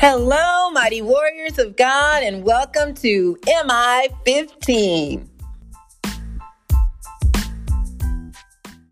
Hello, 0.00 0.70
mighty 0.70 1.02
warriors 1.02 1.58
of 1.58 1.76
God, 1.76 2.22
and 2.22 2.42
welcome 2.42 2.94
to 2.94 3.36
MI 3.46 4.08
15. 4.24 5.28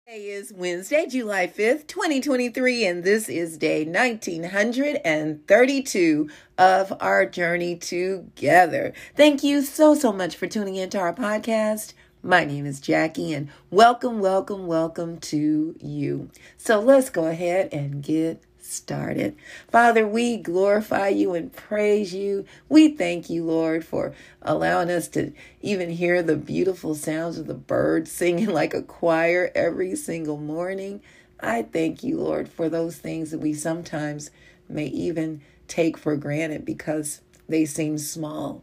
Today 0.05 0.27
is 0.27 0.53
Wednesday, 0.55 1.07
July 1.07 1.46
5th, 1.46 1.86
2023, 1.86 2.85
and 2.85 3.05
this 3.05 3.31
is 3.31 3.57
day 3.57 3.86
1932 3.86 6.29
of 6.59 6.93
our 7.00 7.25
journey 7.25 7.77
together. 7.77 8.93
Thank 9.17 9.43
you 9.43 9.63
so, 9.63 9.95
so 9.95 10.13
much 10.13 10.36
for 10.36 10.46
tuning 10.46 10.77
into 10.77 10.99
our 10.99 11.14
podcast. 11.14 11.95
My 12.22 12.45
name 12.45 12.67
is 12.67 12.81
Jackie, 12.81 13.32
and 13.32 13.49
welcome, 13.71 14.21
welcome, 14.21 14.67
welcome 14.67 15.21
to 15.21 15.75
you. 15.81 16.31
So 16.59 16.81
let's 16.81 17.09
go 17.09 17.29
ahead 17.29 17.72
and 17.72 18.03
get 18.03 18.43
started. 18.68 19.36
Father, 19.71 20.07
we 20.07 20.36
glorify 20.36 21.08
you 21.08 21.35
and 21.35 21.53
praise 21.53 22.14
you. 22.14 22.45
We 22.68 22.89
thank 22.89 23.31
you, 23.31 23.44
Lord, 23.44 23.85
for 23.85 24.14
allowing 24.43 24.91
us 24.91 25.08
to 25.08 25.32
even 25.61 25.91
hear 25.91 26.22
the 26.22 26.36
beautiful 26.36 26.94
sounds 26.94 27.39
of 27.39 27.46
the 27.46 27.54
birds 27.54 28.11
singing 28.13 28.49
like 28.50 28.75
a 28.75 28.82
choir 28.82 29.50
every 29.54 29.96
single 29.96 30.39
morning. 30.39 31.00
I 31.41 31.63
thank 31.63 32.03
you, 32.03 32.19
Lord, 32.20 32.48
for 32.48 32.69
those 32.69 32.97
things 32.97 33.31
that 33.31 33.39
we 33.39 33.55
sometimes 33.55 34.31
may 34.69 34.86
even 34.86 35.41
take 35.66 35.97
for 35.97 36.16
granted 36.16 36.64
because 36.64 37.20
they 37.48 37.64
seem 37.64 37.98
small. 37.98 38.62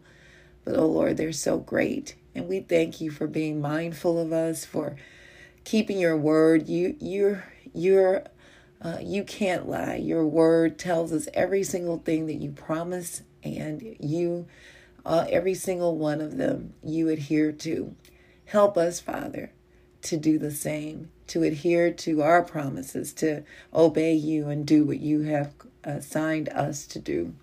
But 0.64 0.76
oh 0.78 0.88
Lord, 0.88 1.17
they're 1.17 1.31
so 1.31 1.58
great. 1.58 2.16
And 2.34 2.48
we 2.48 2.59
thank 2.59 3.00
you 3.00 3.12
for 3.12 3.28
being 3.28 3.62
mindful 3.62 4.20
of 4.20 4.34
us, 4.34 4.66
for 4.66 4.95
keeping 5.64 6.00
your 6.00 6.17
word. 6.17 6.67
You 6.67 6.95
you're 7.00 7.45
you're 7.73 8.23
uh, 8.85 8.99
you 9.02 9.23
can't 9.23 9.67
lie. 9.67 9.95
Your 9.95 10.28
word 10.28 10.78
tells 10.78 11.11
us 11.11 11.28
every 11.33 11.64
single 11.64 11.97
thing 11.97 12.28
that 12.28 12.36
you 12.36 12.52
promise, 12.52 13.23
and 13.44 13.95
you, 14.00 14.45
uh, 15.03 15.25
every 15.27 15.55
single 15.55 15.97
one 15.97 16.22
of 16.22 16.38
them, 16.38 16.75
you 16.83 17.09
adhere 17.09 17.52
to. 17.52 17.95
Help 18.45 18.77
us, 18.77 19.00
Father, 19.00 19.52
to 20.03 20.17
do 20.17 20.38
the 20.38 20.52
same, 20.52 21.09
to 21.25 21.42
adhere 21.42 21.89
to 21.92 22.22
our 22.22 22.44
promises, 22.44 23.11
to 23.14 23.42
obey 23.73 24.14
you 24.14 24.50
and 24.50 24.67
do 24.67 24.86
what 24.86 24.99
you 24.99 25.23
have 25.23 25.52
assigned 25.83 26.49
us 26.49 26.86
to 26.86 26.99
do. 26.99 27.33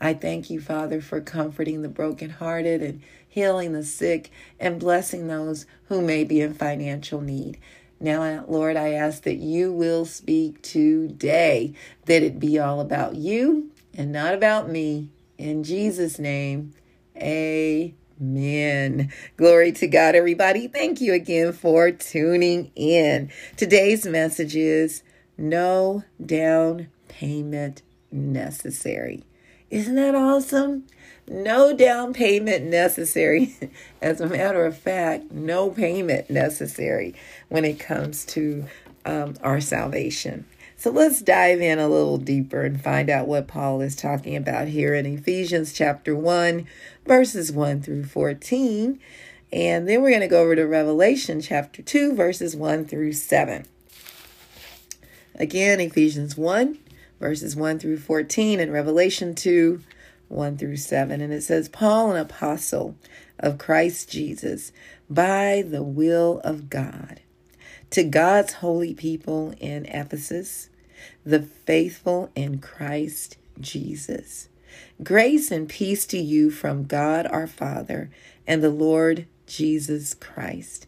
I 0.00 0.14
thank 0.14 0.50
you, 0.50 0.60
Father, 0.60 1.00
for 1.00 1.20
comforting 1.20 1.82
the 1.82 1.88
brokenhearted 1.88 2.82
and 2.82 3.02
healing 3.28 3.72
the 3.72 3.84
sick 3.84 4.32
and 4.58 4.80
blessing 4.80 5.28
those 5.28 5.64
who 5.86 6.02
may 6.02 6.24
be 6.24 6.40
in 6.40 6.54
financial 6.54 7.20
need. 7.20 7.56
Now, 8.00 8.44
Lord, 8.46 8.76
I 8.76 8.92
ask 8.92 9.24
that 9.24 9.38
you 9.38 9.72
will 9.72 10.04
speak 10.04 10.62
today, 10.62 11.74
that 12.06 12.22
it 12.22 12.38
be 12.38 12.58
all 12.58 12.80
about 12.80 13.16
you 13.16 13.70
and 13.94 14.12
not 14.12 14.34
about 14.34 14.70
me. 14.70 15.10
In 15.36 15.64
Jesus' 15.64 16.18
name, 16.18 16.74
amen. 17.16 19.12
Glory 19.36 19.72
to 19.72 19.88
God, 19.88 20.14
everybody. 20.14 20.68
Thank 20.68 21.00
you 21.00 21.12
again 21.12 21.52
for 21.52 21.90
tuning 21.90 22.70
in. 22.76 23.30
Today's 23.56 24.06
message 24.06 24.54
is 24.54 25.02
no 25.36 26.04
down 26.24 26.88
payment 27.08 27.82
necessary. 28.12 29.24
Isn't 29.70 29.96
that 29.96 30.14
awesome? 30.14 30.84
No 31.28 31.76
down 31.76 32.14
payment 32.14 32.64
necessary. 32.64 33.54
As 34.02 34.20
a 34.20 34.26
matter 34.26 34.64
of 34.64 34.76
fact, 34.76 35.30
no 35.30 35.70
payment 35.70 36.30
necessary 36.30 37.14
when 37.48 37.64
it 37.64 37.78
comes 37.78 38.24
to 38.26 38.64
um, 39.04 39.36
our 39.42 39.60
salvation. 39.60 40.46
So 40.76 40.90
let's 40.90 41.20
dive 41.20 41.60
in 41.60 41.80
a 41.80 41.88
little 41.88 42.18
deeper 42.18 42.62
and 42.62 42.80
find 42.80 43.10
out 43.10 43.26
what 43.26 43.48
Paul 43.48 43.80
is 43.80 43.96
talking 43.96 44.36
about 44.36 44.68
here 44.68 44.94
in 44.94 45.06
Ephesians 45.06 45.72
chapter 45.72 46.14
1, 46.14 46.66
verses 47.04 47.50
1 47.50 47.82
through 47.82 48.04
14. 48.04 49.00
And 49.52 49.88
then 49.88 50.02
we're 50.02 50.10
going 50.10 50.20
to 50.20 50.28
go 50.28 50.42
over 50.42 50.54
to 50.54 50.66
Revelation 50.66 51.40
chapter 51.40 51.82
2, 51.82 52.14
verses 52.14 52.54
1 52.54 52.84
through 52.84 53.14
7. 53.14 53.66
Again, 55.34 55.80
Ephesians 55.80 56.36
1, 56.36 56.78
verses 57.18 57.56
1 57.56 57.80
through 57.80 57.98
14, 57.98 58.60
and 58.60 58.72
Revelation 58.72 59.34
2, 59.34 59.82
1 60.28 60.56
through 60.56 60.76
7. 60.76 61.20
And 61.20 61.32
it 61.32 61.42
says, 61.42 61.68
Paul, 61.68 62.12
an 62.12 62.16
apostle 62.16 62.96
of 63.38 63.58
Christ 63.58 64.10
Jesus, 64.10 64.72
by 65.08 65.62
the 65.66 65.82
will 65.82 66.40
of 66.44 66.70
God, 66.70 67.20
to 67.90 68.04
God's 68.04 68.54
holy 68.54 68.94
people 68.94 69.54
in 69.58 69.86
Ephesus, 69.86 70.70
the 71.24 71.42
faithful 71.42 72.30
in 72.34 72.58
Christ 72.58 73.36
Jesus. 73.60 74.48
Grace 75.02 75.50
and 75.50 75.68
peace 75.68 76.06
to 76.06 76.18
you 76.18 76.50
from 76.50 76.84
God 76.84 77.26
our 77.26 77.46
Father 77.46 78.10
and 78.46 78.62
the 78.62 78.70
Lord 78.70 79.26
Jesus 79.46 80.14
Christ. 80.14 80.86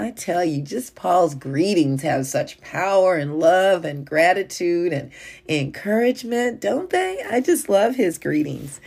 I 0.00 0.12
tell 0.12 0.42
you, 0.42 0.62
just 0.62 0.94
Paul's 0.94 1.34
greetings 1.34 2.00
have 2.00 2.26
such 2.26 2.58
power 2.62 3.16
and 3.16 3.38
love 3.38 3.84
and 3.84 4.06
gratitude 4.06 4.94
and 4.94 5.12
encouragement, 5.46 6.58
don't 6.58 6.88
they? 6.88 7.22
I 7.30 7.40
just 7.40 7.68
love 7.68 7.96
his 7.96 8.16
greetings. 8.16 8.80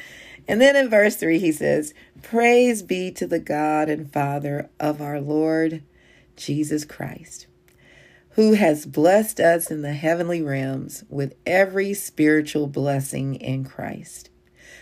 And 0.47 0.59
then 0.59 0.75
in 0.75 0.89
verse 0.89 1.15
3, 1.15 1.37
he 1.37 1.51
says, 1.51 1.93
Praise 2.23 2.81
be 2.81 3.11
to 3.11 3.27
the 3.27 3.37
God 3.37 3.89
and 3.89 4.11
Father 4.11 4.71
of 4.79 5.01
our 5.01 5.21
Lord 5.21 5.83
Jesus 6.35 6.83
Christ, 6.83 7.45
who 8.31 8.53
has 8.53 8.87
blessed 8.87 9.39
us 9.39 9.69
in 9.69 9.83
the 9.83 9.93
heavenly 9.93 10.41
realms 10.41 11.03
with 11.09 11.35
every 11.45 11.93
spiritual 11.93 12.65
blessing 12.65 13.35
in 13.35 13.65
Christ. 13.65 14.31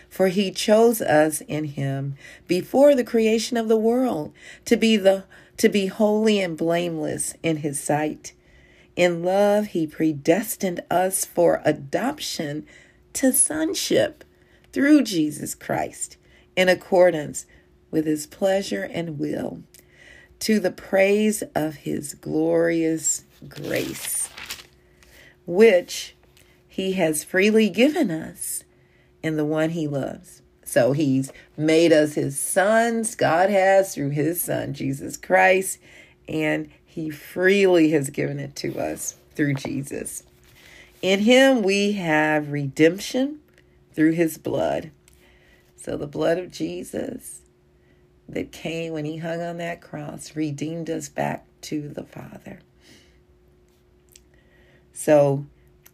For 0.08 0.28
he 0.28 0.50
chose 0.50 1.02
us 1.02 1.42
in 1.42 1.64
him 1.64 2.16
before 2.46 2.94
the 2.94 3.04
creation 3.04 3.58
of 3.58 3.68
the 3.68 3.76
world 3.76 4.32
to 4.64 4.78
be 4.78 4.96
the 4.96 5.24
to 5.56 5.68
be 5.68 5.86
holy 5.86 6.40
and 6.40 6.56
blameless 6.56 7.34
in 7.42 7.58
his 7.58 7.78
sight. 7.80 8.32
In 8.96 9.22
love, 9.22 9.68
he 9.68 9.86
predestined 9.86 10.82
us 10.90 11.24
for 11.24 11.62
adoption 11.64 12.66
to 13.14 13.32
sonship 13.32 14.24
through 14.72 15.02
Jesus 15.02 15.54
Christ 15.54 16.16
in 16.56 16.68
accordance 16.68 17.46
with 17.90 18.06
his 18.06 18.26
pleasure 18.26 18.82
and 18.82 19.18
will, 19.18 19.62
to 20.40 20.58
the 20.58 20.70
praise 20.70 21.42
of 21.54 21.76
his 21.76 22.14
glorious 22.14 23.24
grace, 23.48 24.28
which 25.46 26.14
he 26.66 26.92
has 26.92 27.24
freely 27.24 27.68
given 27.68 28.10
us 28.10 28.64
in 29.22 29.36
the 29.36 29.44
one 29.44 29.70
he 29.70 29.86
loves. 29.86 30.41
So 30.72 30.92
he's 30.92 31.30
made 31.54 31.92
us 31.92 32.14
his 32.14 32.40
sons, 32.40 33.14
God 33.14 33.50
has 33.50 33.94
through 33.94 34.08
his 34.08 34.40
son, 34.40 34.72
Jesus 34.72 35.18
Christ, 35.18 35.78
and 36.26 36.70
he 36.82 37.10
freely 37.10 37.90
has 37.90 38.08
given 38.08 38.38
it 38.38 38.56
to 38.56 38.78
us 38.78 39.16
through 39.34 39.52
Jesus. 39.52 40.22
In 41.02 41.20
him 41.20 41.62
we 41.62 41.92
have 41.92 42.52
redemption 42.52 43.40
through 43.92 44.12
his 44.12 44.38
blood. 44.38 44.92
So 45.76 45.98
the 45.98 46.06
blood 46.06 46.38
of 46.38 46.50
Jesus 46.50 47.42
that 48.26 48.50
came 48.50 48.94
when 48.94 49.04
he 49.04 49.18
hung 49.18 49.42
on 49.42 49.58
that 49.58 49.82
cross 49.82 50.34
redeemed 50.34 50.88
us 50.88 51.10
back 51.10 51.44
to 51.62 51.90
the 51.90 52.04
Father. 52.04 52.60
So 54.94 55.44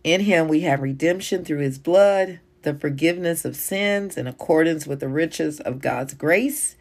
in 0.04 0.20
him 0.20 0.46
we 0.46 0.60
have 0.60 0.78
redemption 0.78 1.44
through 1.44 1.62
his 1.62 1.80
blood 1.80 2.38
the 2.62 2.74
forgiveness 2.74 3.44
of 3.44 3.56
sins 3.56 4.16
in 4.16 4.26
accordance 4.26 4.86
with 4.86 5.00
the 5.00 5.08
riches 5.08 5.60
of 5.60 5.80
God's 5.80 6.14
grace 6.14 6.76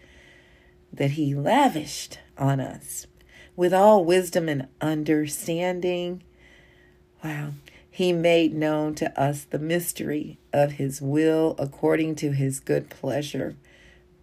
that 0.91 1.11
He 1.11 1.35
lavished 1.35 2.19
on 2.37 2.59
us 2.59 3.07
with 3.55 3.73
all 3.73 4.05
wisdom 4.05 4.47
and 4.47 4.67
understanding. 4.81 6.23
Wow. 7.23 7.53
He 7.89 8.13
made 8.13 8.53
known 8.53 8.93
to 8.95 9.19
us 9.19 9.43
the 9.43 9.59
mystery 9.59 10.37
of 10.53 10.73
His 10.73 11.01
will 11.01 11.55
according 11.57 12.15
to 12.17 12.31
His 12.31 12.59
good 12.59 12.89
pleasure, 12.89 13.55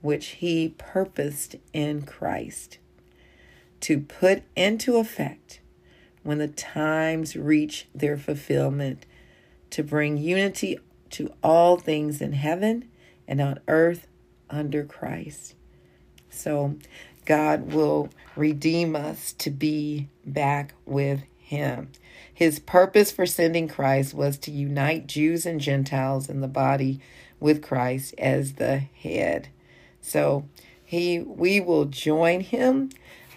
which 0.01 0.27
He 0.27 0.75
purposed 0.79 1.57
in 1.73 2.03
Christ 2.03 2.79
to 3.81 4.01
put 4.01 4.45
into 4.57 4.97
effect 4.97 5.61
when 6.23 6.39
the 6.39 6.49
times 6.49 7.37
reach 7.37 7.87
their 7.95 8.17
fulfillment 8.17 9.05
to 9.69 9.83
bring 9.83 10.17
unity 10.17 10.79
to 11.15 11.33
all 11.43 11.77
things 11.77 12.21
in 12.21 12.33
heaven 12.33 12.89
and 13.27 13.41
on 13.41 13.61
earth 13.69 14.07
under 14.51 14.85
Christ. 14.85 15.55
So 16.31 16.77
God 17.25 17.73
will 17.73 18.09
redeem 18.37 18.97
us 18.97 19.33
to 19.35 19.51
be 19.51 20.09
back 20.27 20.75
with 20.85 21.23
Him. 21.39 21.91
His 22.33 22.59
purpose 22.59 23.13
for 23.13 23.27
sending 23.27 23.69
Christ 23.69 24.13
was 24.13 24.39
to 24.39 24.51
unite 24.51 25.07
Jews 25.07 25.47
and 25.47 25.61
Gentiles 25.61 26.29
in 26.29 26.41
the 26.41 26.49
body 26.49 27.01
with 27.39 27.63
Christ 27.63 28.15
as 28.19 28.55
the 28.55 28.79
head. 28.79 29.49
So 30.01 30.49
he 30.85 31.21
we 31.21 31.61
will 31.61 31.87
join 31.87 32.41
him 32.41 32.91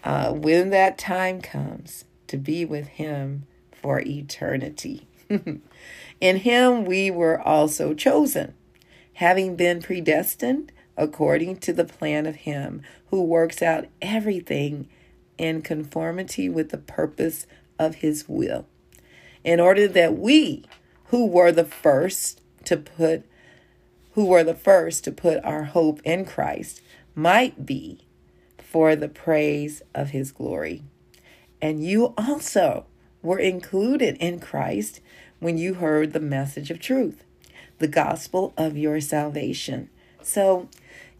uh, 0.03 0.31
when 0.31 0.69
that 0.71 0.97
time 0.97 1.41
comes 1.41 2.05
to 2.27 2.37
be 2.37 2.65
with 2.65 2.87
him 2.87 3.45
for 3.71 3.99
eternity. 3.99 5.07
In 6.19 6.37
him 6.37 6.85
we 6.85 7.11
were 7.11 7.39
also 7.39 7.93
chosen, 7.93 8.53
having 9.13 9.55
been 9.55 9.81
predestined 9.81 10.71
according 10.97 11.57
to 11.57 11.71
the 11.71 11.85
plan 11.85 12.25
of 12.25 12.35
Him 12.37 12.81
who 13.11 13.21
works 13.21 13.61
out 13.61 13.85
everything 14.01 14.89
in 15.37 15.61
conformity 15.61 16.49
with 16.49 16.71
the 16.71 16.77
purpose 16.77 17.45
of 17.77 17.95
His 17.95 18.27
will, 18.27 18.65
in 19.43 19.59
order 19.59 19.87
that 19.87 20.17
we, 20.17 20.65
who 21.05 21.25
were 21.25 21.51
the 21.51 21.65
first 21.65 22.41
to 22.65 22.77
put 22.77 23.23
who 24.13 24.25
were 24.25 24.43
the 24.43 24.55
first 24.55 25.03
to 25.03 25.11
put 25.11 25.43
our 25.45 25.65
hope 25.65 26.01
in 26.03 26.25
Christ 26.25 26.81
might 27.13 27.67
be 27.67 27.99
for 28.57 28.95
the 28.95 29.07
praise 29.07 29.83
of 29.93 30.09
his 30.09 30.31
glory. 30.31 30.81
And 31.61 31.85
you 31.85 32.15
also 32.17 32.87
were 33.21 33.37
included 33.37 34.17
in 34.17 34.39
Christ 34.39 35.01
when 35.39 35.57
you 35.57 35.75
heard 35.75 36.13
the 36.13 36.19
message 36.19 36.71
of 36.71 36.79
truth, 36.79 37.23
the 37.79 37.87
gospel 37.87 38.53
of 38.57 38.77
your 38.77 38.99
salvation. 38.99 39.89
So, 40.21 40.69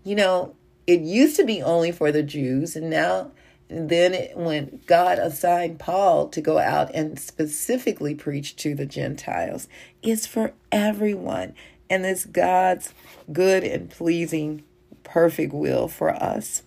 you 0.03 0.15
know, 0.15 0.55
it 0.85 1.01
used 1.01 1.35
to 1.37 1.43
be 1.43 1.61
only 1.61 1.91
for 1.91 2.11
the 2.11 2.23
Jews, 2.23 2.75
and 2.75 2.89
now 2.89 3.31
and 3.69 3.89
then 3.89 4.13
it, 4.13 4.37
when 4.37 4.81
God 4.85 5.19
assigned 5.19 5.79
Paul 5.79 6.29
to 6.29 6.41
go 6.41 6.57
out 6.57 6.93
and 6.93 7.19
specifically 7.19 8.15
preach 8.15 8.55
to 8.57 8.73
the 8.73 8.85
Gentiles, 8.85 9.67
it's 10.01 10.25
for 10.25 10.53
everyone. 10.71 11.53
And 11.89 12.05
it's 12.05 12.25
God's 12.25 12.93
good 13.31 13.63
and 13.63 13.89
pleasing, 13.89 14.63
perfect 15.03 15.53
will 15.53 15.87
for 15.87 16.11
us 16.11 16.63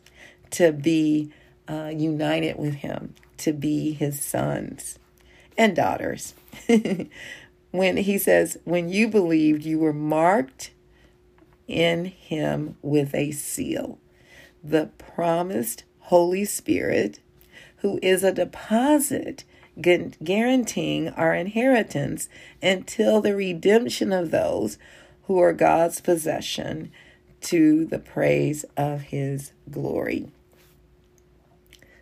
to 0.51 0.73
be 0.73 1.33
uh, 1.69 1.93
united 1.95 2.59
with 2.59 2.77
Him, 2.77 3.15
to 3.39 3.53
be 3.53 3.93
His 3.93 4.23
sons 4.23 4.99
and 5.57 5.75
daughters. 5.77 6.35
when 7.71 7.97
He 7.97 8.19
says, 8.19 8.59
When 8.65 8.89
you 8.89 9.09
believed, 9.09 9.65
you 9.65 9.79
were 9.79 9.93
marked 9.93 10.71
in 11.67 12.07
Him 12.07 12.77
with 12.83 13.15
a 13.15 13.33
seal, 13.33 13.99
the 14.63 14.91
promised 14.99 15.85
Holy 16.01 16.45
Spirit, 16.45 17.21
who 17.79 17.99
is 18.03 18.25
a 18.25 18.33
deposit 18.33 19.45
guaranteeing 19.81 21.09
our 21.11 21.35
inheritance 21.35 22.29
until 22.63 23.21
the 23.21 23.35
redemption 23.35 24.13
of 24.13 24.31
those 24.31 24.79
who 25.25 25.39
are 25.39 25.53
God's 25.53 26.01
possession 26.01 26.91
to 27.43 27.87
the 27.87 27.99
praise 27.99 28.65
of 28.77 29.03
his 29.03 29.53
glory. 29.71 30.31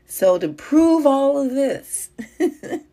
So, 0.07 0.39
to 0.39 0.49
prove 0.49 1.07
all 1.07 1.39
of 1.39 1.51
this, 1.51 2.09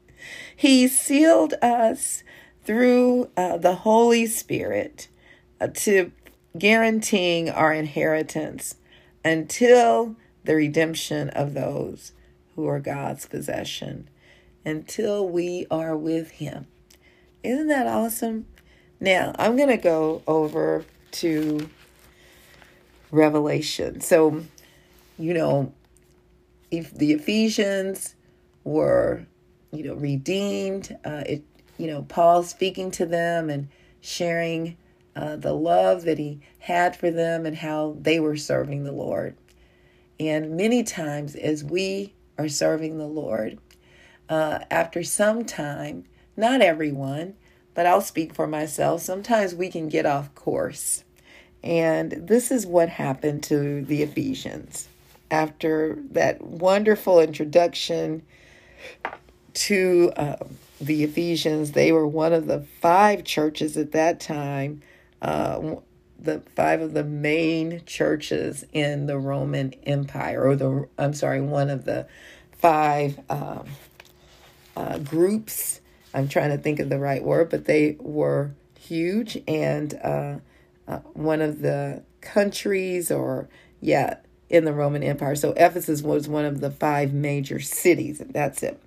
he 0.55 0.87
sealed 0.87 1.53
us 1.61 2.23
through 2.63 3.29
uh, 3.37 3.57
the 3.57 3.75
Holy 3.75 4.25
Spirit 4.25 5.07
uh, 5.61 5.67
to 5.67 6.11
guaranteeing 6.57 7.49
our 7.49 7.73
inheritance 7.73 8.75
until 9.23 10.15
the 10.43 10.55
redemption 10.55 11.29
of 11.29 11.53
those 11.53 12.13
who 12.55 12.67
are 12.67 12.79
God's 12.79 13.25
possession, 13.25 14.07
until 14.63 15.27
we 15.27 15.67
are 15.69 15.97
with 15.97 16.31
him. 16.31 16.67
Isn't 17.43 17.67
that 17.67 17.87
awesome? 17.87 18.45
Now, 18.99 19.35
I'm 19.37 19.57
going 19.57 19.69
to 19.69 19.77
go 19.77 20.21
over 20.25 20.85
to 21.11 21.69
Revelation. 23.11 24.01
So, 24.01 24.43
you 25.17 25.33
know, 25.33 25.73
if 26.71 26.93
the 26.93 27.11
Ephesians 27.11 28.15
were, 28.63 29.25
you 29.75 29.83
know, 29.83 29.93
redeemed, 29.95 30.97
uh, 31.05 31.23
it, 31.25 31.43
you 31.77 31.87
know, 31.87 32.03
Paul 32.03 32.43
speaking 32.43 32.91
to 32.91 33.05
them 33.05 33.49
and 33.49 33.67
sharing 34.01 34.77
uh, 35.15 35.35
the 35.35 35.53
love 35.53 36.03
that 36.03 36.17
he 36.17 36.39
had 36.59 36.95
for 36.95 37.11
them 37.11 37.45
and 37.45 37.55
how 37.55 37.97
they 37.99 38.19
were 38.19 38.37
serving 38.37 38.83
the 38.83 38.91
Lord. 38.91 39.35
And 40.19 40.55
many 40.55 40.83
times, 40.83 41.35
as 41.35 41.63
we 41.63 42.13
are 42.37 42.49
serving 42.49 42.97
the 42.97 43.07
Lord, 43.07 43.59
uh, 44.29 44.59
after 44.71 45.03
some 45.03 45.45
time, 45.45 46.05
not 46.37 46.61
everyone, 46.61 47.35
but 47.73 47.85
I'll 47.85 48.01
speak 48.01 48.33
for 48.33 48.47
myself. 48.47 49.01
Sometimes 49.01 49.53
we 49.53 49.69
can 49.69 49.89
get 49.89 50.05
off 50.05 50.33
course. 50.35 51.03
And 51.63 52.11
this 52.11 52.51
is 52.51 52.65
what 52.65 52.89
happened 52.89 53.43
to 53.43 53.83
the 53.83 54.03
Ephesians 54.03 54.87
after 55.31 55.97
that 56.11 56.41
wonderful 56.41 57.19
introduction 57.19 58.21
to 59.55 60.11
uh, 60.15 60.35
the 60.79 61.03
Ephesians. 61.03 61.71
They 61.71 61.91
were 61.91 62.07
one 62.07 62.33
of 62.33 62.47
the 62.47 62.61
five 62.81 63.23
churches 63.23 63.77
at 63.77 63.91
that 63.93 64.19
time, 64.19 64.81
uh, 65.21 65.75
the 66.19 66.41
five 66.55 66.81
of 66.81 66.93
the 66.93 67.03
main 67.03 67.81
churches 67.85 68.65
in 68.71 69.07
the 69.07 69.17
Roman 69.17 69.73
Empire, 69.83 70.47
or 70.47 70.55
the, 70.55 70.87
I'm 70.97 71.13
sorry, 71.13 71.41
one 71.41 71.69
of 71.69 71.85
the 71.85 72.07
five 72.51 73.19
um, 73.29 73.65
uh, 74.75 74.99
groups 74.99 75.81
I'm 76.15 76.29
trying 76.29 76.51
to 76.51 76.57
think 76.57 76.79
of 76.79 76.89
the 76.89 76.97
right 76.97 77.21
word, 77.21 77.49
but 77.49 77.65
they 77.65 77.97
were 77.99 78.51
huge 78.79 79.37
and 79.47 79.93
uh, 80.01 80.35
uh, 80.87 80.99
one 81.13 81.41
of 81.41 81.61
the 81.61 82.03
countries, 82.21 83.11
or 83.11 83.49
yeah, 83.81 84.17
in 84.49 84.63
the 84.63 84.73
Roman 84.73 85.03
Empire. 85.03 85.35
So 85.35 85.51
Ephesus 85.57 86.01
was 86.01 86.29
one 86.29 86.45
of 86.45 86.61
the 86.61 86.71
five 86.71 87.13
major 87.13 87.59
cities, 87.59 88.21
that's 88.29 88.63
it, 88.63 88.81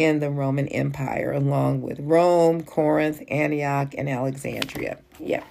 in 0.00 0.18
the 0.18 0.30
Roman 0.30 0.66
Empire, 0.68 1.30
along 1.30 1.82
with 1.82 2.00
Rome, 2.00 2.62
Corinth, 2.62 3.22
Antioch, 3.28 3.94
and 3.98 4.08
Alexandria. 4.08 4.98
Yeah. 5.18 5.44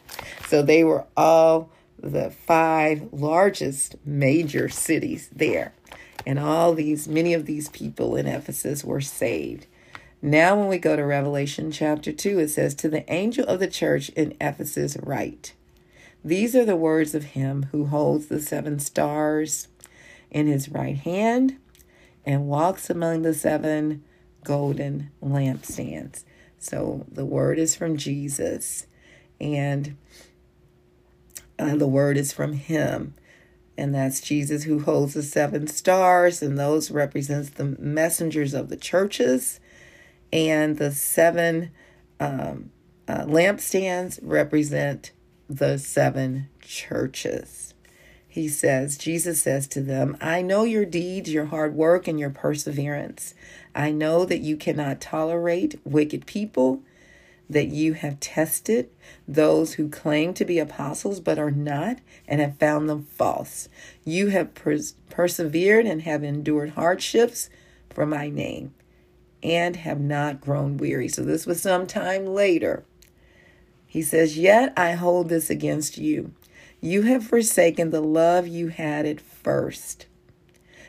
So 0.48 0.64
they 0.64 0.84
were 0.84 1.06
all 1.16 1.70
the 2.02 2.32
five 2.32 3.10
largest 3.12 3.96
major 4.04 4.68
cities 4.68 5.30
there. 5.32 5.74
And 6.26 6.40
all 6.40 6.74
these, 6.74 7.08
many 7.08 7.36
of 7.36 7.46
these 7.46 7.70
people 7.70 8.16
in 8.16 8.26
Ephesus 8.26 8.84
were 8.84 9.02
saved. 9.02 9.68
Now, 10.20 10.58
when 10.58 10.68
we 10.68 10.80
go 10.80 10.96
to 10.96 11.06
Revelation 11.06 11.72
chapter 11.72 12.12
2, 12.12 12.40
it 12.40 12.48
says, 12.50 12.74
To 12.76 12.90
the 12.90 13.10
angel 13.12 13.46
of 13.46 13.60
the 13.60 13.68
church 13.68 14.10
in 14.10 14.36
Ephesus, 14.42 14.98
write, 15.04 15.54
These 16.26 16.56
are 16.56 16.66
the 16.66 16.76
words 16.76 17.14
of 17.14 17.24
him 17.24 17.68
who 17.72 17.86
holds 17.86 18.28
the 18.28 18.42
seven 18.42 18.80
stars 18.80 19.68
in 20.32 20.48
his 20.48 20.70
right 20.70 20.98
hand 20.98 21.58
and 22.26 22.48
walks 22.48 22.90
among 22.90 23.22
the 23.22 23.36
seven 23.36 24.04
golden 24.44 25.12
lampstands. 25.24 26.24
So 26.58 27.06
the 27.12 27.26
word 27.26 27.58
is 27.60 27.76
from 27.76 27.98
Jesus, 27.98 28.88
and 29.40 29.96
uh, 31.58 31.76
the 31.76 31.88
word 31.88 32.18
is 32.18 32.34
from 32.34 32.54
him. 32.54 33.14
And 33.78 33.96
that's 33.96 34.20
Jesus 34.20 34.64
who 34.64 34.80
holds 34.80 35.14
the 35.14 35.24
seven 35.24 35.68
stars, 35.68 36.42
and 36.42 36.58
those 36.58 36.92
represents 36.92 37.52
the 37.52 37.78
messengers 37.80 38.54
of 38.54 38.68
the 38.68 38.76
churches 38.76 39.62
and 40.32 40.78
the 40.78 40.92
seven 40.92 41.72
um, 42.20 42.72
uh, 43.08 43.26
lampstands 43.26 44.20
represent 44.22 45.12
the 45.50 45.78
seven 45.78 46.50
churches. 46.62 47.74
He 48.32 48.48
says, 48.48 48.96
Jesus 48.96 49.42
says 49.42 49.68
to 49.70 49.82
them, 49.82 50.16
I 50.22 50.44
know 50.44 50.64
your 50.64 50.86
deeds, 50.86 51.34
your 51.34 51.48
hard 51.48 51.74
work, 51.74 52.08
and 52.08 52.20
your 52.20 52.30
perseverance. 52.30 53.34
I 53.74 53.90
know 53.90 54.24
that 54.24 54.42
you 54.42 54.56
cannot 54.56 55.02
tolerate 55.02 55.80
wicked 55.84 56.28
people, 56.28 56.84
that 57.50 57.70
you 57.70 57.94
have 57.94 58.20
tested 58.20 58.92
those 59.28 59.74
who 59.74 59.90
claim 59.90 60.36
to 60.36 60.46
be 60.46 60.60
apostles 60.60 61.20
but 61.20 61.40
are 61.40 61.50
not, 61.50 61.98
and 62.28 62.40
have 62.40 62.60
found 62.60 62.88
them 62.88 63.08
false. 63.16 63.68
You 64.06 64.28
have 64.28 64.54
pers- 64.54 64.94
persevered 65.10 65.88
and 65.88 66.04
have 66.04 66.24
endured 66.24 66.72
hardships 66.72 67.50
for 67.90 68.06
my 68.06 68.30
name 68.30 68.76
and 69.42 69.76
have 69.78 70.00
not 70.00 70.40
grown 70.40 70.78
weary. 70.78 71.08
So 71.08 71.24
this 71.24 71.48
was 71.48 71.62
some 71.62 71.88
time 71.88 72.28
later. 72.28 72.84
He 73.88 74.04
says, 74.04 74.38
Yet 74.38 74.72
I 74.78 74.92
hold 74.92 75.30
this 75.30 75.50
against 75.50 75.98
you. 75.98 76.32
You 76.82 77.04
have 77.04 77.26
forsaken 77.26 77.90
the 77.90 78.02
love 78.02 78.48
you 78.48 78.70
had 78.70 79.06
at 79.06 79.20
first. 79.20 80.06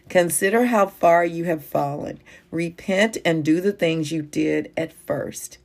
Consider 0.09 0.67
how 0.67 0.87
far 0.87 1.25
you 1.25 1.45
have 1.45 1.65
fallen. 1.65 2.21
Repent 2.51 3.19
and 3.25 3.45
do 3.45 3.61
the 3.61 3.73
things 3.73 4.13
you 4.13 4.23
did 4.23 4.73
at 4.77 4.93
first. 4.93 5.59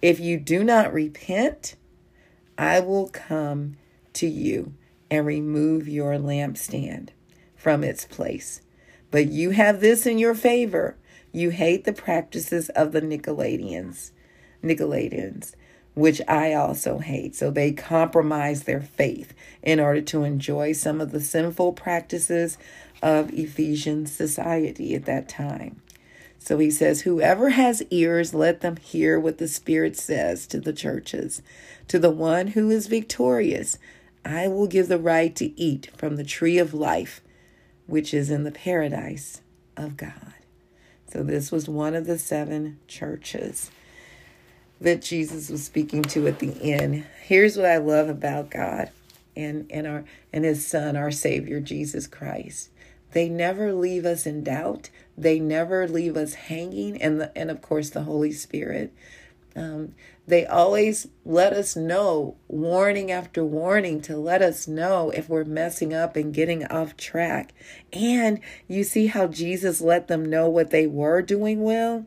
If 0.00 0.20
you 0.20 0.38
do 0.38 0.64
not 0.64 0.92
repent, 0.92 1.74
I 2.56 2.80
will 2.80 3.08
come 3.08 3.76
to 4.14 4.26
you 4.26 4.74
and 5.10 5.26
remove 5.26 5.88
your 5.88 6.14
lampstand 6.14 7.10
from 7.56 7.82
its 7.84 8.04
place. 8.04 8.62
But 9.10 9.28
you 9.28 9.50
have 9.50 9.80
this 9.80 10.06
in 10.06 10.18
your 10.18 10.34
favor 10.34 10.96
you 11.32 11.50
hate 11.50 11.84
the 11.84 11.92
practices 11.92 12.70
of 12.70 12.92
the 12.92 13.00
Nicolaitans, 13.00 14.10
Nicolaitans, 14.64 15.54
which 15.94 16.20
I 16.28 16.54
also 16.54 16.98
hate. 16.98 17.34
So 17.34 17.50
they 17.50 17.72
compromise 17.72 18.62
their 18.62 18.80
faith 18.80 19.34
in 19.62 19.80
order 19.80 20.00
to 20.02 20.24
enjoy 20.24 20.72
some 20.72 21.00
of 21.00 21.10
the 21.10 21.20
sinful 21.20 21.72
practices 21.72 22.58
of 23.02 23.32
Ephesian 23.32 24.06
society 24.06 24.94
at 24.94 25.04
that 25.06 25.28
time. 25.28 25.82
So 26.38 26.58
he 26.58 26.70
says, 26.70 27.02
Whoever 27.02 27.50
has 27.50 27.82
ears, 27.90 28.32
let 28.32 28.60
them 28.60 28.76
hear 28.76 29.20
what 29.20 29.38
the 29.38 29.48
Spirit 29.48 29.96
says 29.96 30.46
to 30.48 30.60
the 30.60 30.72
churches. 30.72 31.42
To 31.88 31.98
the 31.98 32.10
one 32.10 32.48
who 32.48 32.70
is 32.70 32.86
victorious, 32.86 33.78
I 34.24 34.48
will 34.48 34.66
give 34.66 34.88
the 34.88 34.98
right 34.98 35.34
to 35.36 35.60
eat 35.60 35.90
from 35.96 36.16
the 36.16 36.24
tree 36.24 36.58
of 36.58 36.72
life, 36.72 37.20
which 37.86 38.14
is 38.14 38.30
in 38.30 38.44
the 38.44 38.50
paradise 38.50 39.42
of 39.76 39.96
God. 39.96 40.34
So, 41.12 41.22
this 41.22 41.50
was 41.50 41.68
one 41.68 41.94
of 41.94 42.06
the 42.06 42.18
seven 42.18 42.78
churches 42.86 43.70
that 44.80 45.02
Jesus 45.02 45.50
was 45.50 45.64
speaking 45.64 46.02
to 46.02 46.26
at 46.26 46.38
the 46.38 46.54
end. 46.62 47.04
Here's 47.22 47.56
what 47.56 47.66
I 47.66 47.76
love 47.76 48.08
about 48.08 48.50
God 48.50 48.90
and, 49.36 49.66
and 49.70 49.86
our 49.86 50.04
and 50.32 50.44
his 50.44 50.66
son, 50.66 50.96
our 50.96 51.10
Savior, 51.10 51.60
Jesus 51.60 52.06
Christ. 52.06 52.70
They 53.12 53.28
never 53.28 53.72
leave 53.72 54.06
us 54.06 54.26
in 54.26 54.44
doubt. 54.44 54.90
They 55.18 55.40
never 55.40 55.88
leave 55.88 56.16
us 56.16 56.34
hanging, 56.34 57.00
and 57.02 57.20
the, 57.20 57.36
and 57.36 57.50
of 57.50 57.60
course 57.60 57.90
the 57.90 58.04
Holy 58.04 58.32
Spirit. 58.32 58.92
Um, 59.56 59.94
they 60.26 60.46
always 60.46 61.08
let 61.24 61.52
us 61.52 61.74
know, 61.74 62.36
warning 62.46 63.10
after 63.10 63.44
warning, 63.44 64.00
to 64.02 64.16
let 64.16 64.42
us 64.42 64.68
know 64.68 65.10
if 65.10 65.28
we're 65.28 65.44
messing 65.44 65.92
up 65.92 66.14
and 66.14 66.32
getting 66.32 66.64
off 66.66 66.96
track. 66.96 67.52
And 67.92 68.40
you 68.68 68.84
see 68.84 69.08
how 69.08 69.26
Jesus 69.26 69.80
let 69.80 70.06
them 70.06 70.24
know 70.24 70.48
what 70.48 70.70
they 70.70 70.86
were 70.86 71.20
doing 71.20 71.62
well? 71.62 72.06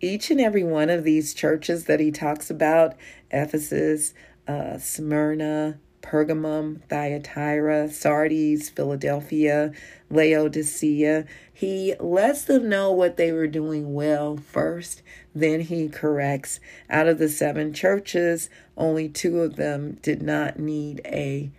Each 0.00 0.30
and 0.30 0.40
every 0.40 0.62
one 0.62 0.90
of 0.90 1.04
these 1.04 1.34
churches 1.34 1.84
that 1.84 2.00
he 2.00 2.10
talks 2.10 2.50
about 2.50 2.94
Ephesus, 3.30 4.14
uh, 4.46 4.78
Smyrna, 4.78 5.78
Pergamum, 6.02 6.80
Thyatira, 6.88 7.90
Sardis, 7.90 8.70
Philadelphia, 8.70 9.72
Laodicea. 10.10 11.26
He 11.52 11.94
lets 11.98 12.44
them 12.44 12.68
know 12.68 12.92
what 12.92 13.16
they 13.16 13.32
were 13.32 13.48
doing 13.48 13.92
well 13.92 14.36
first, 14.36 15.02
then 15.34 15.60
he 15.60 15.88
corrects. 15.88 16.60
Out 16.88 17.08
of 17.08 17.18
the 17.18 17.28
seven 17.28 17.72
churches, 17.72 18.48
only 18.76 19.08
two 19.08 19.40
of 19.40 19.56
them 19.56 19.98
did 20.02 20.22
not 20.22 20.58
need 20.58 21.00
a 21.04 21.50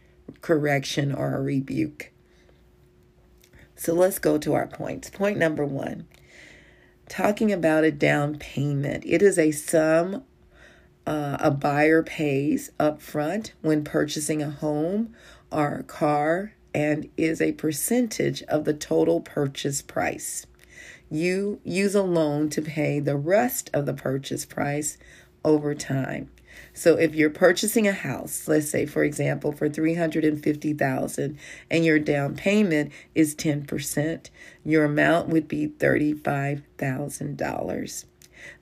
correction 0.42 1.14
or 1.14 1.36
a 1.36 1.42
rebuke. 1.42 2.12
So 3.76 3.94
let's 3.94 4.20
go 4.20 4.38
to 4.40 4.54
our 4.54 4.68
points. 4.68 5.10
Point 5.10 5.38
number 5.38 5.66
one 5.66 6.08
talking 7.10 7.52
about 7.52 7.84
a 7.84 7.92
down 7.92 8.38
payment. 8.38 9.04
It 9.06 9.22
is 9.22 9.38
a 9.38 9.52
sum 9.52 10.24
uh, 11.10 11.38
a 11.40 11.50
buyer 11.50 12.04
pays 12.04 12.72
up 12.80 13.02
front 13.02 13.54
when 13.62 13.84
purchasing 13.84 14.44
a 14.44 14.52
home 14.52 15.16
or 15.52 15.78
a 15.78 15.84
car 15.84 16.54
and 16.72 17.10
is 17.18 17.42
a 17.42 17.54
percentage 17.54 18.44
of 18.44 18.64
the 18.64 18.76
total 18.76 19.20
purchase 19.20 19.82
price. 19.82 20.46
You 21.10 21.60
use 21.64 21.96
a 21.96 22.04
loan 22.04 22.50
to 22.50 22.62
pay 22.62 23.00
the 23.00 23.18
rest 23.18 23.72
of 23.74 23.88
the 23.88 23.94
purchase 23.94 24.46
price 24.46 25.00
over 25.44 25.74
time. 25.74 26.30
So 26.80 26.96
if 26.96 27.14
you're 27.14 27.30
purchasing 27.30 27.88
a 27.90 27.92
house, 27.92 28.48
let's 28.48 28.70
say 28.70 28.86
for 28.86 29.04
example 29.04 29.52
for 29.52 29.68
350,000 29.68 31.38
and 31.70 31.84
your 31.84 32.00
down 32.00 32.38
payment 32.38 32.94
is 33.14 33.36
10%, 33.36 34.30
your 34.64 34.86
amount 34.86 35.28
would 35.28 35.50
be 35.50 35.68
$35,000. 35.68 38.06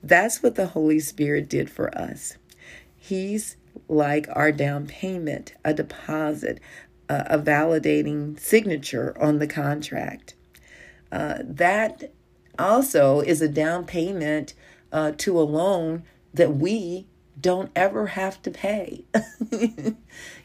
That's 0.01 0.41
what 0.41 0.55
the 0.55 0.65
Holy 0.65 0.99
Spirit 0.99 1.47
did 1.47 1.69
for 1.69 1.95
us. 1.95 2.37
He's 2.95 3.55
like 3.87 4.27
our 4.31 4.51
down 4.51 4.87
payment, 4.87 5.53
a 5.63 5.75
deposit, 5.75 6.59
a 7.07 7.37
validating 7.37 8.39
signature 8.39 9.15
on 9.21 9.37
the 9.37 9.45
contract. 9.45 10.33
Uh, 11.11 11.37
that 11.43 12.11
also 12.57 13.19
is 13.19 13.43
a 13.43 13.47
down 13.47 13.85
payment 13.85 14.55
uh, 14.91 15.11
to 15.17 15.39
a 15.39 15.45
loan 15.45 16.01
that 16.33 16.55
we 16.55 17.05
don't 17.39 17.71
ever 17.75 18.07
have 18.07 18.41
to 18.43 18.51
pay. 18.51 19.05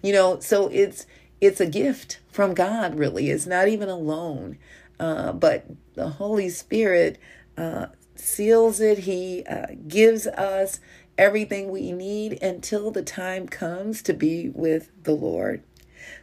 you 0.02 0.12
know, 0.12 0.40
so 0.40 0.68
it's 0.68 1.06
it's 1.40 1.60
a 1.60 1.66
gift 1.66 2.20
from 2.30 2.54
God. 2.54 2.94
Really, 2.94 3.30
it's 3.30 3.46
not 3.46 3.68
even 3.68 3.88
a 3.88 3.96
loan, 3.96 4.58
uh, 5.00 5.32
but 5.32 5.66
the 5.94 6.10
Holy 6.10 6.48
Spirit 6.48 7.18
uh, 7.56 7.86
seals 8.14 8.80
it. 8.80 8.98
He 8.98 9.44
uh, 9.44 9.66
gives 9.88 10.26
us 10.26 10.80
everything 11.18 11.70
we 11.70 11.92
need 11.92 12.42
until 12.42 12.90
the 12.90 13.02
time 13.02 13.46
comes 13.46 14.02
to 14.02 14.12
be 14.12 14.48
with 14.48 14.90
the 15.02 15.12
Lord. 15.12 15.62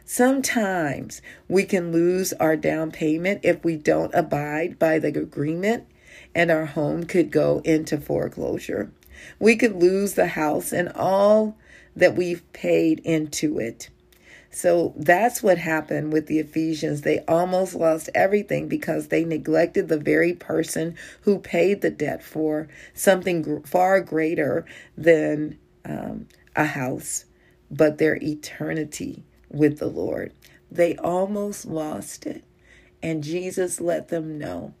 Sometimes 0.04 1.22
we 1.48 1.64
can 1.64 1.92
lose 1.92 2.32
our 2.34 2.56
down 2.56 2.90
payment 2.90 3.40
if 3.42 3.64
we 3.64 3.76
don't 3.76 4.14
abide 4.14 4.78
by 4.78 4.98
the 4.98 5.08
agreement, 5.08 5.86
and 6.34 6.50
our 6.50 6.66
home 6.66 7.04
could 7.04 7.30
go 7.30 7.60
into 7.64 7.98
foreclosure. 7.98 8.92
We 9.38 9.56
could 9.56 9.76
lose 9.76 10.14
the 10.14 10.28
house 10.28 10.72
and 10.72 10.90
all 10.90 11.56
that 11.96 12.16
we've 12.16 12.50
paid 12.52 13.00
into 13.00 13.58
it. 13.58 13.90
So 14.50 14.94
that's 14.96 15.42
what 15.42 15.58
happened 15.58 16.12
with 16.12 16.26
the 16.26 16.40
Ephesians. 16.40 17.02
They 17.02 17.20
almost 17.28 17.74
lost 17.74 18.10
everything 18.14 18.68
because 18.68 19.08
they 19.08 19.24
neglected 19.24 19.88
the 19.88 19.98
very 19.98 20.32
person 20.32 20.96
who 21.22 21.38
paid 21.38 21.80
the 21.80 21.90
debt 21.90 22.22
for 22.22 22.68
something 22.92 23.62
far 23.62 24.00
greater 24.00 24.66
than 24.96 25.56
um, 25.84 26.26
a 26.56 26.64
house, 26.64 27.26
but 27.70 27.98
their 27.98 28.16
eternity 28.16 29.24
with 29.48 29.78
the 29.78 29.86
Lord. 29.86 30.32
They 30.70 30.96
almost 30.96 31.64
lost 31.64 32.26
it. 32.26 32.42
And 33.02 33.22
Jesus 33.22 33.80
let 33.80 34.08
them 34.08 34.36
know 34.38 34.74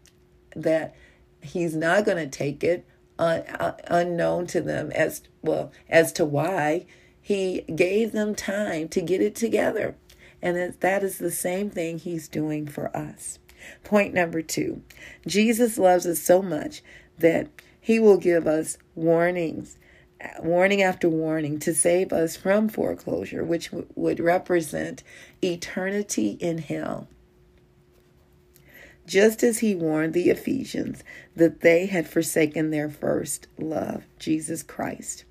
that 0.54 0.94
He's 1.42 1.74
not 1.74 2.04
going 2.04 2.18
to 2.18 2.26
take 2.26 2.62
it 2.62 2.84
uh, 3.20 3.72
unknown 3.88 4.46
to 4.48 4.60
them 4.60 4.90
as 4.92 5.22
well 5.42 5.72
as 5.88 6.12
to 6.12 6.24
why 6.24 6.86
he 7.20 7.62
gave 7.74 8.12
them 8.12 8.34
time 8.34 8.88
to 8.88 9.00
get 9.00 9.20
it 9.20 9.34
together. 9.34 9.94
And 10.42 10.74
that 10.80 11.04
is 11.04 11.18
the 11.18 11.30
same 11.30 11.70
thing 11.70 11.98
he's 11.98 12.28
doing 12.28 12.66
for 12.66 12.94
us. 12.96 13.38
Point 13.84 14.14
number 14.14 14.40
two 14.40 14.82
Jesus 15.26 15.76
loves 15.76 16.06
us 16.06 16.20
so 16.20 16.40
much 16.40 16.82
that 17.18 17.48
he 17.78 17.98
will 17.98 18.16
give 18.16 18.46
us 18.46 18.78
warnings, 18.94 19.78
warning 20.42 20.82
after 20.82 21.08
warning, 21.08 21.58
to 21.60 21.74
save 21.74 22.12
us 22.12 22.36
from 22.36 22.68
foreclosure, 22.68 23.44
which 23.44 23.70
w- 23.70 23.86
would 23.94 24.18
represent 24.18 25.02
eternity 25.42 26.38
in 26.40 26.58
hell. 26.58 27.06
Just 29.10 29.42
as 29.42 29.58
he 29.58 29.74
warned 29.74 30.14
the 30.14 30.30
Ephesians 30.30 31.02
that 31.34 31.62
they 31.62 31.86
had 31.86 32.06
forsaken 32.06 32.70
their 32.70 32.88
first 32.88 33.48
love, 33.58 34.04
Jesus 34.20 34.62
Christ. 34.62 35.24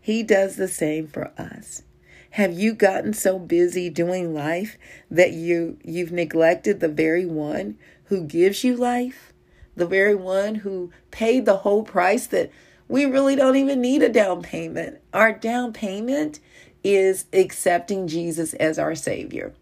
He 0.00 0.22
does 0.22 0.56
the 0.56 0.66
same 0.66 1.06
for 1.06 1.30
us. 1.36 1.82
Have 2.30 2.58
you 2.58 2.72
gotten 2.72 3.12
so 3.12 3.38
busy 3.38 3.90
doing 3.90 4.32
life 4.32 4.78
that 5.10 5.32
you 5.32 5.76
you've 5.84 6.10
neglected 6.10 6.80
the 6.80 6.88
very 6.88 7.26
one 7.26 7.76
who 8.04 8.24
gives 8.24 8.64
you 8.64 8.74
life? 8.74 9.34
The 9.76 9.86
very 9.86 10.14
one 10.14 10.54
who 10.54 10.90
paid 11.10 11.44
the 11.44 11.58
whole 11.58 11.82
price 11.82 12.26
that 12.28 12.50
we 12.88 13.04
really 13.04 13.36
don't 13.36 13.56
even 13.56 13.82
need 13.82 14.02
a 14.02 14.08
down 14.08 14.40
payment. 14.40 15.02
Our 15.12 15.32
down 15.32 15.74
payment 15.74 16.40
is 16.82 17.26
accepting 17.34 18.08
Jesus 18.08 18.54
as 18.54 18.78
our 18.78 18.94
savior. 18.94 19.52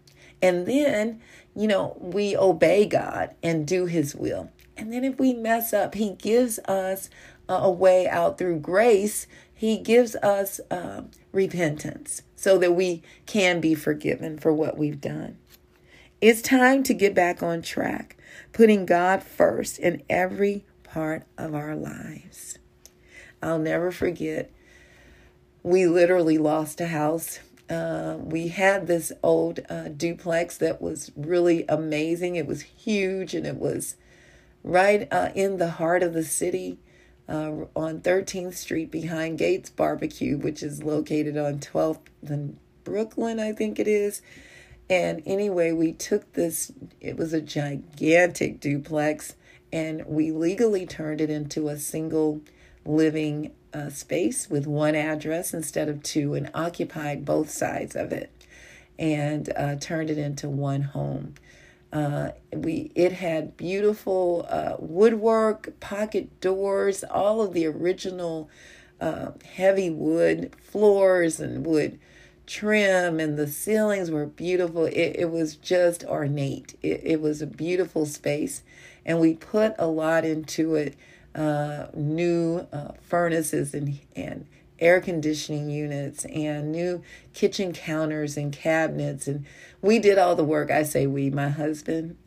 And 0.40 0.66
then, 0.66 1.20
you 1.56 1.66
know, 1.66 1.96
we 2.00 2.36
obey 2.36 2.86
God 2.86 3.34
and 3.42 3.66
do 3.66 3.86
his 3.86 4.14
will. 4.14 4.50
And 4.76 4.92
then 4.92 5.04
if 5.04 5.18
we 5.18 5.32
mess 5.32 5.72
up, 5.72 5.94
he 5.94 6.10
gives 6.10 6.58
us 6.60 7.08
a 7.48 7.70
way 7.70 8.06
out 8.08 8.38
through 8.38 8.58
grace 8.58 9.26
he 9.56 9.78
gives 9.78 10.14
us 10.16 10.60
uh, 10.70 11.02
repentance 11.32 12.20
so 12.36 12.58
that 12.58 12.72
we 12.72 13.02
can 13.24 13.58
be 13.58 13.74
forgiven 13.74 14.38
for 14.38 14.52
what 14.52 14.76
we've 14.76 15.00
done. 15.00 15.38
It's 16.20 16.42
time 16.42 16.82
to 16.82 16.92
get 16.92 17.14
back 17.14 17.42
on 17.42 17.62
track, 17.62 18.18
putting 18.52 18.84
God 18.84 19.22
first 19.22 19.78
in 19.78 20.02
every 20.10 20.66
part 20.84 21.24
of 21.38 21.54
our 21.54 21.74
lives. 21.74 22.58
I'll 23.42 23.58
never 23.58 23.90
forget, 23.90 24.50
we 25.62 25.86
literally 25.86 26.36
lost 26.36 26.80
a 26.82 26.88
house. 26.88 27.38
Uh, 27.68 28.16
we 28.18 28.48
had 28.48 28.86
this 28.86 29.12
old 29.22 29.60
uh, 29.68 29.88
duplex 29.88 30.56
that 30.58 30.80
was 30.80 31.10
really 31.16 31.64
amazing. 31.68 32.36
It 32.36 32.46
was 32.46 32.62
huge 32.62 33.34
and 33.34 33.46
it 33.46 33.56
was 33.56 33.96
right 34.62 35.08
uh, 35.12 35.30
in 35.34 35.58
the 35.58 35.70
heart 35.70 36.02
of 36.02 36.12
the 36.12 36.24
city 36.24 36.78
uh, 37.28 37.52
on 37.74 38.00
13th 38.00 38.54
Street 38.54 38.90
behind 38.90 39.38
Gates 39.38 39.70
Barbecue, 39.70 40.36
which 40.36 40.62
is 40.62 40.82
located 40.82 41.36
on 41.36 41.58
12th 41.58 41.98
and 42.26 42.56
Brooklyn, 42.84 43.40
I 43.40 43.52
think 43.52 43.78
it 43.78 43.88
is. 43.88 44.22
And 44.88 45.22
anyway, 45.26 45.72
we 45.72 45.92
took 45.92 46.32
this, 46.34 46.70
it 47.00 47.16
was 47.16 47.32
a 47.32 47.40
gigantic 47.40 48.60
duplex, 48.60 49.34
and 49.72 50.06
we 50.06 50.30
legally 50.30 50.86
turned 50.86 51.20
it 51.20 51.28
into 51.28 51.68
a 51.68 51.76
single 51.76 52.40
living 52.84 53.50
uh, 53.76 53.90
space 53.90 54.48
with 54.48 54.66
one 54.66 54.94
address 54.94 55.52
instead 55.52 55.88
of 55.88 56.02
two 56.02 56.34
and 56.34 56.50
occupied 56.54 57.24
both 57.24 57.50
sides 57.50 57.94
of 57.94 58.12
it 58.12 58.30
and 58.98 59.52
uh, 59.56 59.76
turned 59.76 60.08
it 60.08 60.18
into 60.18 60.48
one 60.48 60.82
home. 60.82 61.34
Uh, 61.92 62.30
we 62.52 62.90
it 62.94 63.12
had 63.12 63.56
beautiful 63.56 64.46
uh, 64.48 64.76
woodwork, 64.78 65.78
pocket 65.80 66.40
doors, 66.40 67.04
all 67.04 67.42
of 67.42 67.52
the 67.52 67.66
original 67.66 68.48
uh, 69.00 69.30
heavy 69.54 69.90
wood 69.90 70.54
floors 70.62 71.38
and 71.38 71.66
wood 71.66 71.98
trim 72.46 73.18
and 73.20 73.36
the 73.36 73.46
ceilings 73.46 74.10
were 74.10 74.26
beautiful. 74.26 74.86
It, 74.86 75.16
it 75.16 75.30
was 75.30 75.56
just 75.56 76.04
ornate. 76.04 76.78
It, 76.82 77.00
it 77.02 77.20
was 77.20 77.42
a 77.42 77.46
beautiful 77.46 78.06
space. 78.06 78.62
And 79.04 79.20
we 79.20 79.34
put 79.34 79.74
a 79.78 79.86
lot 79.86 80.24
into 80.24 80.74
it 80.74 80.94
uh, 81.36 81.86
new 81.94 82.66
uh, 82.72 82.92
furnaces 83.02 83.74
and, 83.74 84.00
and 84.16 84.46
air 84.78 85.00
conditioning 85.00 85.70
units 85.70 86.24
and 86.26 86.72
new 86.72 87.02
kitchen 87.34 87.72
counters 87.72 88.36
and 88.36 88.52
cabinets. 88.52 89.26
And 89.26 89.46
we 89.80 89.98
did 89.98 90.18
all 90.18 90.34
the 90.34 90.44
work. 90.44 90.70
I 90.70 90.82
say 90.82 91.06
we, 91.06 91.30
my 91.30 91.48
husband. 91.48 92.16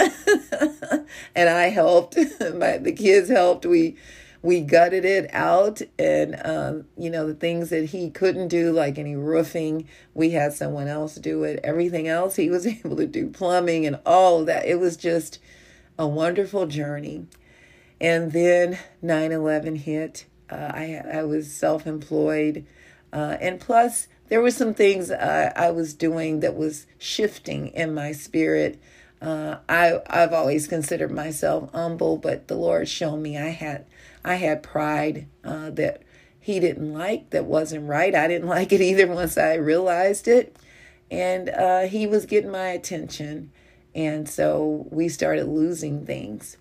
and 1.36 1.50
I 1.50 1.70
helped. 1.70 2.18
my, 2.56 2.78
the 2.78 2.94
kids 2.96 3.30
helped. 3.30 3.66
We 3.66 3.98
we 4.42 4.62
gutted 4.62 5.04
it 5.04 5.30
out 5.34 5.82
and 5.98 6.40
um, 6.46 6.86
you 6.98 7.10
know 7.10 7.28
the 7.28 7.34
things 7.34 7.70
that 7.70 7.86
he 7.86 8.10
couldn't 8.10 8.48
do 8.48 8.72
like 8.72 8.98
any 8.98 9.16
roofing 9.16 9.86
we 10.14 10.30
had 10.30 10.54
someone 10.54 10.88
else 10.88 11.16
do 11.16 11.44
it 11.44 11.60
everything 11.62 12.08
else 12.08 12.38
he 12.38 12.50
was 12.50 12.66
able 12.68 12.96
to 12.96 13.06
do 13.06 13.28
plumbing 13.30 13.86
and 13.86 14.00
all 14.06 14.40
of 14.40 14.46
that 14.46 14.66
it 14.66 14.80
was 14.80 14.96
just 14.96 15.40
a 15.98 16.08
wonderful 16.08 16.66
journey 16.68 17.28
and 18.02 18.32
then 18.32 18.80
9-11 19.04 19.78
hit. 19.78 20.26
Uh, 20.50 20.72
I, 20.74 21.02
I 21.14 21.24
was 21.24 21.52
self-employed 21.52 22.66
uh, 23.12 23.38
and 23.40 23.60
plus 23.60 24.08
there 24.28 24.42
were 24.42 24.52
some 24.52 24.74
things 24.74 25.12
I, 25.12 25.52
I 25.56 25.72
was 25.72 25.94
doing 25.94 26.42
that 26.42 26.56
was 26.56 26.86
shifting 26.98 27.68
in 27.70 27.94
my 27.94 28.12
spirit. 28.12 28.80
Uh, 29.22 29.58
I 29.68 30.00
I've 30.08 30.34
always 30.34 30.68
considered 30.68 31.12
myself 31.12 31.72
humble, 31.74 32.18
but 32.18 32.48
the 32.48 32.56
Lord 32.56 32.88
showed 32.88 33.18
me 33.18 33.38
I 33.38 33.50
had 33.50 33.86
I 34.24 34.36
had 34.36 34.64
pride 34.64 35.28
uh, 35.44 35.72
that 35.72 36.04
He 36.40 36.60
didn't 36.60 36.94
like, 36.94 37.32
that 37.32 37.46
wasn't 37.46 37.88
right. 37.88 38.14
I 38.14 38.28
didn't 38.28 38.48
like 38.58 38.72
it 38.72 38.82
either 38.82 39.08
once 39.08 39.38
I 39.38 39.56
realized 39.56 40.28
it, 40.28 40.56
and 41.10 41.50
uh, 41.50 41.82
He 41.82 42.06
was 42.06 42.26
getting 42.26 42.52
my 42.52 42.68
attention, 42.68 43.52
and 43.96 44.30
so 44.30 44.88
we 44.92 45.10
started 45.10 45.48
losing 45.48 46.06
things, 46.06 46.58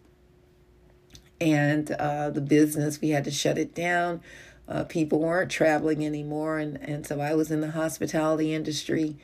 and 1.40 1.90
uh, 1.92 2.30
the 2.30 2.40
business 2.40 3.00
we 3.00 3.10
had 3.10 3.24
to 3.24 3.30
shut 3.30 3.58
it 3.58 3.74
down. 3.74 4.20
Uh, 4.68 4.84
people 4.84 5.20
weren't 5.20 5.50
traveling 5.50 6.04
anymore, 6.04 6.58
and 6.58 6.76
and 6.82 7.06
so 7.06 7.20
I 7.20 7.34
was 7.34 7.50
in 7.50 7.60
the 7.60 7.70
hospitality 7.70 8.52
industry 8.52 9.16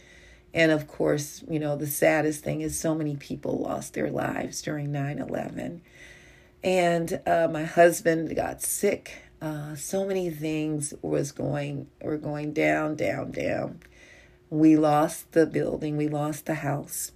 and 0.55 0.71
of 0.71 0.87
course, 0.87 1.43
you 1.51 1.59
know, 1.59 1.75
the 1.75 1.89
saddest 1.89 2.45
thing 2.45 2.61
is 2.61 2.79
so 2.79 2.95
many 2.95 3.17
people 3.17 3.59
lost 3.59 3.93
their 3.93 4.09
lives 4.09 4.63
during 4.63 4.93
9 4.93 5.19
11. 5.19 5.83
And 6.63 7.21
uh, 7.27 7.49
my 7.51 7.65
husband 7.65 8.35
got 8.37 8.63
sick. 8.63 9.25
Uh, 9.43 9.75
so 9.75 10.07
many 10.07 10.31
things 10.31 10.95
was 11.03 11.33
going 11.33 11.89
were 12.01 12.17
going 12.17 12.53
down, 12.53 12.95
down, 12.95 13.33
down. 13.33 13.81
We 14.49 14.77
lost 14.77 15.33
the 15.33 15.45
building. 15.45 15.97
We 15.97 16.09
lost 16.09 16.47
the 16.47 16.55
house. 16.55 17.11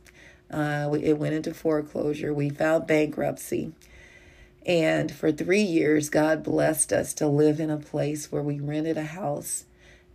Uh, 0.50 0.90
it 1.00 1.16
went 1.16 1.34
into 1.34 1.54
foreclosure. 1.54 2.34
We 2.34 2.50
filed 2.50 2.88
bankruptcy. 2.88 3.72
And 4.68 5.10
for 5.10 5.32
three 5.32 5.62
years, 5.62 6.10
God 6.10 6.44
blessed 6.44 6.92
us 6.92 7.12
to 7.14 7.26
live 7.26 7.58
in 7.58 7.70
a 7.70 7.78
place 7.78 8.30
where 8.30 8.42
we 8.42 8.60
rented 8.60 8.98
a 8.98 9.02
house 9.02 9.64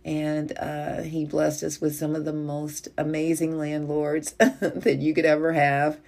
and 0.04 0.52
uh, 0.58 1.02
he 1.02 1.24
blessed 1.24 1.62
us 1.62 1.80
with 1.80 1.96
some 1.96 2.14
of 2.14 2.24
the 2.24 2.32
most 2.32 2.88
amazing 2.98 3.58
landlords 3.58 4.32
that 4.38 4.98
you 5.00 5.14
could 5.14 5.24
ever 5.24 5.54
have. 5.54 5.98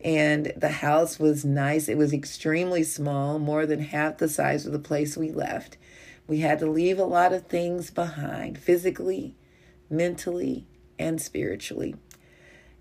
And 0.00 0.52
the 0.56 0.70
house 0.70 1.18
was 1.18 1.44
nice. 1.44 1.88
It 1.88 1.98
was 1.98 2.12
extremely 2.12 2.82
small, 2.82 3.38
more 3.38 3.66
than 3.66 3.80
half 3.80 4.18
the 4.18 4.28
size 4.28 4.66
of 4.66 4.72
the 4.72 4.78
place 4.78 5.16
we 5.16 5.30
left. 5.30 5.76
We 6.26 6.40
had 6.40 6.58
to 6.60 6.70
leave 6.70 6.98
a 6.98 7.04
lot 7.04 7.32
of 7.32 7.46
things 7.46 7.90
behind 7.90 8.58
physically, 8.58 9.34
mentally, 9.90 10.66
and 10.98 11.20
spiritually. 11.20 11.96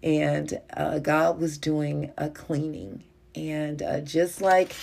And 0.02 0.60
uh, 0.76 1.00
God 1.00 1.40
was 1.40 1.58
doing 1.58 2.12
a 2.18 2.30
cleaning. 2.30 3.04
And 3.36 3.82
uh, 3.82 4.02
just 4.02 4.42
like 4.42 4.76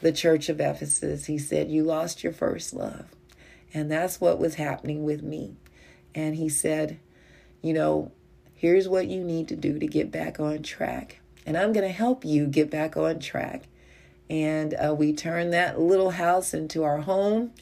the 0.00 0.12
church 0.12 0.48
of 0.48 0.60
Ephesus, 0.60 1.26
He 1.26 1.38
said, 1.38 1.70
You 1.70 1.84
lost 1.84 2.22
your 2.22 2.32
first 2.32 2.72
love. 2.72 3.06
And 3.74 3.90
that's 3.90 4.20
what 4.20 4.38
was 4.38 4.54
happening 4.54 5.04
with 5.04 5.22
me. 5.22 5.56
And 6.14 6.34
he 6.34 6.48
said, 6.48 6.98
You 7.62 7.74
know, 7.74 8.12
here's 8.54 8.88
what 8.88 9.08
you 9.08 9.22
need 9.22 9.48
to 9.48 9.56
do 9.56 9.78
to 9.78 9.86
get 9.86 10.10
back 10.10 10.40
on 10.40 10.62
track. 10.62 11.20
And 11.44 11.56
I'm 11.56 11.72
going 11.72 11.86
to 11.86 11.92
help 11.92 12.24
you 12.24 12.46
get 12.46 12.70
back 12.70 12.96
on 12.96 13.20
track. 13.20 13.64
And 14.28 14.74
uh, 14.74 14.94
we 14.94 15.12
turned 15.12 15.52
that 15.52 15.78
little 15.78 16.10
house 16.10 16.54
into 16.54 16.82
our 16.82 17.02
home. 17.02 17.52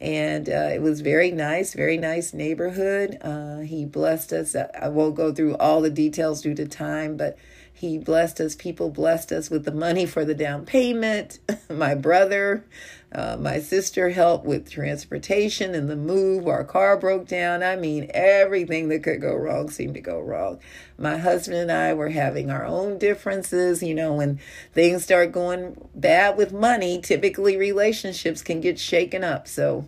And 0.00 0.48
uh, 0.48 0.70
it 0.72 0.80
was 0.80 1.00
very 1.00 1.32
nice, 1.32 1.74
very 1.74 1.98
nice 1.98 2.32
neighborhood. 2.32 3.18
Uh, 3.20 3.58
he 3.58 3.84
blessed 3.84 4.32
us. 4.32 4.54
I 4.54 4.88
won't 4.88 5.16
go 5.16 5.34
through 5.34 5.56
all 5.56 5.80
the 5.80 5.90
details 5.90 6.40
due 6.40 6.54
to 6.54 6.66
time, 6.66 7.16
but 7.16 7.36
he 7.78 7.96
blessed 7.96 8.40
us. 8.40 8.56
People 8.56 8.90
blessed 8.90 9.30
us 9.30 9.50
with 9.50 9.64
the 9.64 9.70
money 9.70 10.04
for 10.04 10.24
the 10.24 10.34
down 10.34 10.66
payment. 10.66 11.38
my 11.70 11.94
brother, 11.94 12.64
uh, 13.12 13.36
my 13.38 13.60
sister 13.60 14.10
helped 14.10 14.44
with 14.44 14.68
transportation 14.68 15.76
and 15.76 15.88
the 15.88 15.94
move. 15.94 16.48
Our 16.48 16.64
car 16.64 16.96
broke 16.96 17.28
down. 17.28 17.62
I 17.62 17.76
mean, 17.76 18.10
everything 18.12 18.88
that 18.88 19.04
could 19.04 19.20
go 19.20 19.32
wrong 19.32 19.70
seemed 19.70 19.94
to 19.94 20.00
go 20.00 20.18
wrong. 20.18 20.58
My 20.98 21.18
husband 21.18 21.56
and 21.56 21.70
I 21.70 21.94
were 21.94 22.08
having 22.08 22.50
our 22.50 22.66
own 22.66 22.98
differences. 22.98 23.80
You 23.80 23.94
know, 23.94 24.14
when 24.14 24.40
things 24.72 25.04
start 25.04 25.30
going 25.30 25.88
bad 25.94 26.36
with 26.36 26.52
money, 26.52 27.00
typically 27.00 27.56
relationships 27.56 28.42
can 28.42 28.60
get 28.60 28.80
shaken 28.80 29.22
up. 29.22 29.46
So 29.46 29.86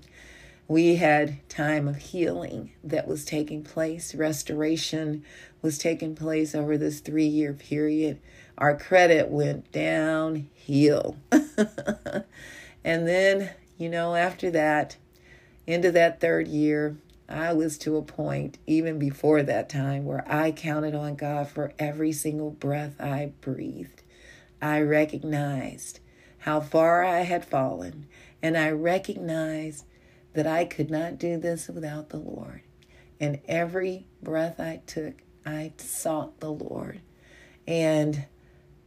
we 0.71 0.95
had 0.95 1.37
time 1.49 1.89
of 1.89 1.97
healing 1.97 2.71
that 2.85 3.09
was 3.09 3.25
taking 3.25 3.65
place, 3.65 4.15
restoration 4.15 5.25
was 5.63 5.77
taking 5.77 6.15
place 6.15 6.55
over 6.55 6.79
this 6.79 7.01
three 7.01 7.27
year 7.27 7.53
period. 7.53 8.21
Our 8.57 8.77
credit 8.77 9.31
went 9.31 9.73
downhill. 9.73 11.17
and 11.33 13.09
then, 13.09 13.51
you 13.79 13.89
know, 13.89 14.15
after 14.15 14.49
that, 14.53 14.97
into 15.67 15.91
that 15.91 16.21
third 16.21 16.47
year, 16.47 16.97
I 17.29 17.53
was 17.53 17.77
to 17.79 17.97
a 17.97 18.03
point, 18.03 18.59
even 18.69 18.97
before 18.97 19.43
that 19.43 19.69
time, 19.69 20.05
where 20.05 20.25
I 20.33 20.53
counted 20.53 20.95
on 20.95 21.17
God 21.17 21.49
for 21.49 21.73
every 21.81 22.13
single 22.13 22.51
breath 22.51 22.95
I 23.01 23.33
breathed. 23.41 24.05
I 24.63 24.83
recognized 24.83 25.99
how 26.39 26.61
far 26.61 27.03
I 27.03 27.23
had 27.23 27.45
fallen, 27.45 28.07
and 28.41 28.57
I 28.57 28.71
recognized 28.71 29.85
that 30.33 30.47
I 30.47 30.65
could 30.65 30.91
not 30.91 31.19
do 31.19 31.37
this 31.37 31.69
without 31.69 32.11
the 32.11 32.19
Lord. 32.19 32.63
And 33.19 33.41
every 33.47 34.07
breath 34.23 34.59
I 34.59 34.81
took, 34.87 35.23
I 35.45 35.73
sought 35.77 36.41
the 36.41 36.53
Lord. 36.53 37.01
And 37.67 38.27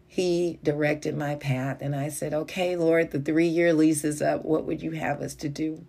He 0.07 0.59
directed 0.63 1.17
my 1.17 1.35
path. 1.35 1.79
And 1.81 1.95
I 1.95 2.09
said, 2.09 2.33
Okay, 2.33 2.75
Lord, 2.75 3.11
the 3.11 3.19
three 3.19 3.47
year 3.47 3.73
lease 3.73 4.03
is 4.03 4.21
up. 4.21 4.43
What 4.43 4.65
would 4.65 4.81
you 4.81 4.91
have 4.91 5.21
us 5.21 5.35
to 5.35 5.49
do? 5.49 5.85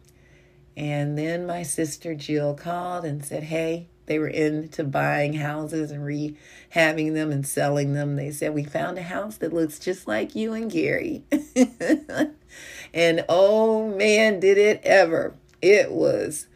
And 0.76 1.16
then 1.16 1.46
my 1.46 1.62
sister 1.62 2.14
Jill 2.14 2.54
called 2.54 3.04
and 3.04 3.24
said, 3.24 3.44
Hey, 3.44 3.88
they 4.06 4.18
were 4.18 4.28
into 4.28 4.84
buying 4.84 5.34
houses 5.34 5.90
and 5.90 6.02
rehabbing 6.02 7.14
them 7.14 7.30
and 7.30 7.46
selling 7.46 7.94
them. 7.94 8.16
They 8.16 8.30
said, 8.30 8.54
We 8.54 8.64
found 8.64 8.98
a 8.98 9.02
house 9.02 9.36
that 9.38 9.52
looks 9.52 9.78
just 9.78 10.06
like 10.06 10.34
you 10.34 10.52
and 10.52 10.70
Gary. 10.70 11.24
and 12.92 13.24
oh 13.28 13.88
man, 13.96 14.40
did 14.40 14.58
it 14.58 14.80
ever! 14.84 15.34
It 15.64 15.90
was 15.90 16.46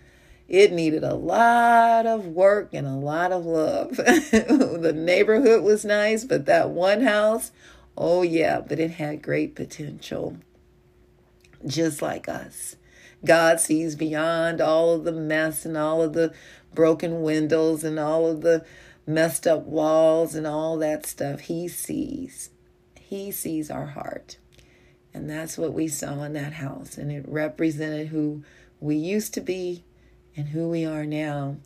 it 0.48 0.72
needed 0.72 1.04
a 1.04 1.14
lot 1.14 2.06
of 2.06 2.26
work 2.26 2.72
and 2.72 2.86
a 2.86 2.92
lot 2.92 3.32
of 3.32 3.44
love. 3.44 3.96
the 3.96 4.94
neighborhood 4.96 5.62
was 5.62 5.84
nice, 5.84 6.24
but 6.24 6.46
that 6.46 6.70
one 6.70 7.02
house, 7.02 7.52
oh 7.98 8.22
yeah, 8.22 8.60
but 8.60 8.80
it 8.80 8.92
had 8.92 9.22
great 9.22 9.54
potential. 9.54 10.38
Just 11.66 12.00
like 12.00 12.28
us. 12.28 12.76
God 13.24 13.60
sees 13.60 13.94
beyond 13.94 14.60
all 14.60 14.94
of 14.94 15.04
the 15.04 15.12
mess 15.12 15.66
and 15.66 15.76
all 15.76 16.00
of 16.00 16.14
the 16.14 16.32
broken 16.72 17.22
windows 17.22 17.84
and 17.84 17.98
all 17.98 18.26
of 18.26 18.40
the 18.40 18.64
messed 19.06 19.46
up 19.46 19.64
walls 19.64 20.34
and 20.34 20.46
all 20.46 20.78
that 20.78 21.04
stuff. 21.04 21.40
He 21.40 21.68
sees. 21.68 22.50
He 22.98 23.30
sees 23.32 23.70
our 23.70 23.86
heart. 23.86 24.38
And 25.12 25.28
that's 25.28 25.58
what 25.58 25.72
we 25.72 25.88
saw 25.88 26.22
in 26.22 26.34
that 26.34 26.54
house. 26.54 26.96
And 26.96 27.10
it 27.10 27.24
represented 27.26 28.08
who 28.08 28.44
we 28.80 28.96
used 28.96 29.34
to 29.34 29.40
be 29.40 29.84
and 30.36 30.48
who 30.48 30.68
we 30.68 30.84
are 30.84 31.04
now. 31.04 31.56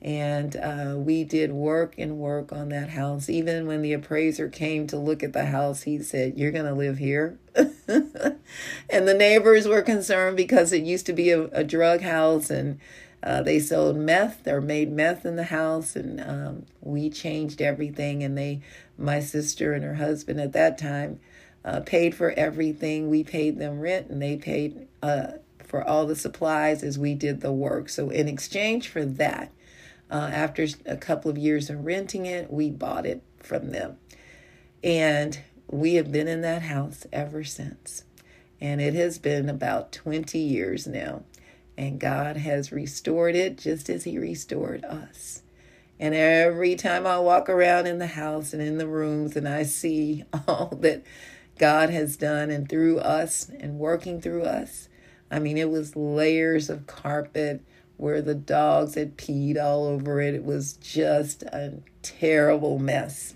And 0.00 0.54
uh, 0.54 0.94
we 0.96 1.24
did 1.24 1.50
work 1.50 1.94
and 1.98 2.18
work 2.18 2.52
on 2.52 2.68
that 2.68 2.90
house. 2.90 3.28
Even 3.28 3.66
when 3.66 3.82
the 3.82 3.92
appraiser 3.92 4.48
came 4.48 4.86
to 4.88 4.96
look 4.96 5.24
at 5.24 5.32
the 5.32 5.46
house, 5.46 5.82
he 5.82 6.00
said, 6.02 6.38
You're 6.38 6.52
going 6.52 6.66
to 6.66 6.74
live 6.74 6.98
here. 6.98 7.36
and 7.56 9.08
the 9.08 9.14
neighbors 9.14 9.66
were 9.66 9.82
concerned 9.82 10.36
because 10.36 10.72
it 10.72 10.84
used 10.84 11.06
to 11.06 11.12
be 11.12 11.30
a, 11.30 11.46
a 11.46 11.64
drug 11.64 12.02
house 12.02 12.48
and 12.48 12.78
uh, 13.24 13.42
they 13.42 13.58
sold 13.58 13.96
meth 13.96 14.46
or 14.46 14.60
made 14.60 14.92
meth 14.92 15.26
in 15.26 15.34
the 15.34 15.44
house. 15.44 15.96
And 15.96 16.20
um, 16.20 16.66
we 16.80 17.10
changed 17.10 17.60
everything. 17.60 18.22
And 18.22 18.38
they, 18.38 18.60
my 18.96 19.18
sister 19.18 19.72
and 19.72 19.82
her 19.82 19.96
husband 19.96 20.40
at 20.40 20.52
that 20.52 20.78
time, 20.78 21.18
uh, 21.64 21.80
paid 21.80 22.14
for 22.14 22.30
everything. 22.30 23.10
We 23.10 23.24
paid 23.24 23.58
them 23.58 23.80
rent 23.80 24.10
and 24.10 24.22
they 24.22 24.36
paid 24.36 24.86
uh, 25.02 25.32
for 25.68 25.86
all 25.86 26.06
the 26.06 26.16
supplies 26.16 26.82
as 26.82 26.98
we 26.98 27.14
did 27.14 27.40
the 27.42 27.52
work. 27.52 27.88
So, 27.90 28.10
in 28.10 28.26
exchange 28.26 28.88
for 28.88 29.04
that, 29.04 29.52
Uh, 30.10 30.30
after 30.32 30.66
a 30.86 30.96
couple 30.96 31.30
of 31.30 31.36
years 31.36 31.68
of 31.68 31.84
renting 31.84 32.24
it, 32.24 32.50
we 32.50 32.70
bought 32.70 33.04
it 33.04 33.22
from 33.38 33.72
them. 33.72 33.98
And 34.82 35.38
we 35.70 35.94
have 35.96 36.10
been 36.10 36.28
in 36.28 36.40
that 36.40 36.62
house 36.62 37.06
ever 37.12 37.44
since. 37.44 38.04
And 38.60 38.80
it 38.80 38.94
has 38.94 39.18
been 39.18 39.50
about 39.50 39.92
20 39.92 40.38
years 40.38 40.86
now. 40.86 41.24
And 41.76 42.00
God 42.00 42.38
has 42.38 42.72
restored 42.72 43.36
it 43.36 43.58
just 43.58 43.90
as 43.90 44.04
He 44.04 44.18
restored 44.18 44.82
us. 44.84 45.42
And 46.00 46.14
every 46.14 46.74
time 46.74 47.06
I 47.06 47.18
walk 47.18 47.50
around 47.50 47.86
in 47.86 47.98
the 47.98 48.06
house 48.06 48.54
and 48.54 48.62
in 48.62 48.78
the 48.78 48.86
rooms 48.88 49.36
and 49.36 49.46
I 49.46 49.64
see 49.64 50.24
all 50.48 50.78
that 50.80 51.02
God 51.58 51.90
has 51.90 52.16
done 52.16 52.50
and 52.50 52.66
through 52.68 53.00
us 53.00 53.50
and 53.60 53.78
working 53.78 54.22
through 54.22 54.44
us, 54.44 54.87
I 55.30 55.38
mean, 55.38 55.58
it 55.58 55.70
was 55.70 55.96
layers 55.96 56.70
of 56.70 56.86
carpet 56.86 57.62
where 57.96 58.22
the 58.22 58.34
dogs 58.34 58.94
had 58.94 59.18
peed 59.18 59.60
all 59.60 59.86
over 59.86 60.20
it. 60.20 60.34
It 60.34 60.44
was 60.44 60.74
just 60.74 61.42
a 61.42 61.80
terrible 62.02 62.78
mess. 62.78 63.34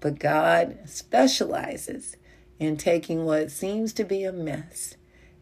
But 0.00 0.18
God 0.18 0.78
specializes 0.86 2.16
in 2.58 2.76
taking 2.76 3.24
what 3.24 3.50
seems 3.50 3.92
to 3.94 4.04
be 4.04 4.24
a 4.24 4.32
mess 4.32 4.94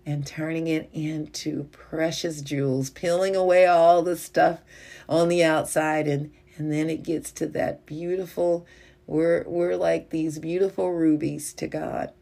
and 0.07 0.27
turning 0.27 0.67
it 0.67 0.89
into 0.93 1.65
precious 1.65 2.41
jewels, 2.41 2.91
peeling 2.91 3.37
away 3.37 3.67
all 3.67 4.03
the 4.03 4.17
stuff 4.17 4.61
on 5.09 5.29
the 5.29 5.45
outside 5.45 6.09
and 6.09 6.33
and 6.57 6.73
then 6.73 6.91
it 6.91 7.05
gets 7.05 7.31
to 7.31 7.47
that 7.47 7.87
beautiful 7.87 8.67
we're 9.07 9.45
we're 9.47 9.77
like 9.77 10.11
these 10.11 10.39
beautiful 10.39 10.93
rubies 10.93 11.53
to 11.55 11.69
God. 11.69 12.13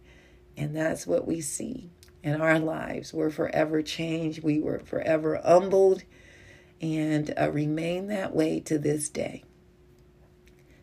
And 0.56 0.74
that's 0.74 1.06
what 1.06 1.26
we 1.26 1.40
see 1.40 1.90
in 2.26 2.40
our 2.40 2.58
lives. 2.58 3.14
We're 3.14 3.30
forever 3.30 3.82
changed. 3.82 4.42
We 4.42 4.58
were 4.58 4.80
forever 4.80 5.40
humbled 5.44 6.02
and 6.80 7.32
uh, 7.40 7.52
remain 7.52 8.08
that 8.08 8.34
way 8.34 8.58
to 8.60 8.78
this 8.78 9.08
day. 9.08 9.44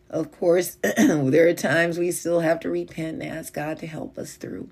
Of 0.10 0.32
course, 0.32 0.78
there 0.98 1.48
are 1.50 1.54
times 1.54 2.00
we 2.00 2.12
still 2.12 2.40
have 2.40 2.62
to 2.62 2.70
repent 2.70 3.22
and 3.22 3.24
ask 3.24 3.54
God 3.54 3.78
to 3.80 3.88
help 3.88 4.18
us 4.18 4.36
through. 4.36 4.70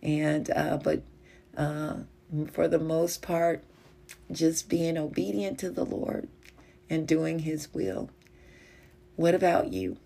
And, 0.00 0.48
uh, 0.52 0.78
but 0.78 1.02
uh, 1.56 1.96
for 2.52 2.68
the 2.68 2.78
most 2.78 3.20
part, 3.20 3.64
just 4.30 4.68
being 4.68 4.96
obedient 4.96 5.58
to 5.60 5.70
the 5.70 5.84
Lord 5.84 6.28
and 6.88 7.08
doing 7.08 7.40
His 7.40 7.74
will. 7.74 8.08
What 9.16 9.34
about 9.34 9.72
you? 9.72 9.96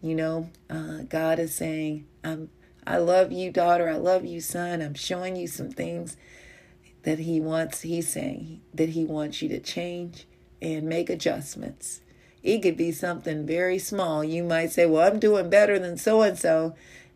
You 0.00 0.14
know, 0.14 0.50
uh, 0.70 1.02
God 1.06 1.38
is 1.38 1.54
saying, 1.54 2.06
I'm, 2.24 2.48
I 2.86 2.98
love 2.98 3.32
you, 3.32 3.50
daughter. 3.50 3.88
I 3.88 3.96
love 3.96 4.24
you, 4.24 4.40
son. 4.40 4.82
I'm 4.82 4.94
showing 4.94 5.36
you 5.36 5.46
some 5.46 5.70
things 5.70 6.16
that 7.02 7.20
He 7.20 7.40
wants, 7.40 7.82
He's 7.82 8.08
saying 8.08 8.60
that 8.74 8.90
He 8.90 9.04
wants 9.04 9.42
you 9.42 9.48
to 9.50 9.60
change 9.60 10.26
and 10.60 10.84
make 10.84 11.08
adjustments 11.08 12.00
it 12.42 12.62
could 12.62 12.76
be 12.76 12.92
something 12.92 13.46
very 13.46 13.78
small. 13.78 14.24
You 14.24 14.44
might 14.44 14.72
say, 14.72 14.86
Well, 14.86 15.06
I'm 15.06 15.18
doing 15.18 15.50
better 15.50 15.78
than 15.78 15.96
so 15.96 16.22
and 16.22 16.38
so. 16.38 16.74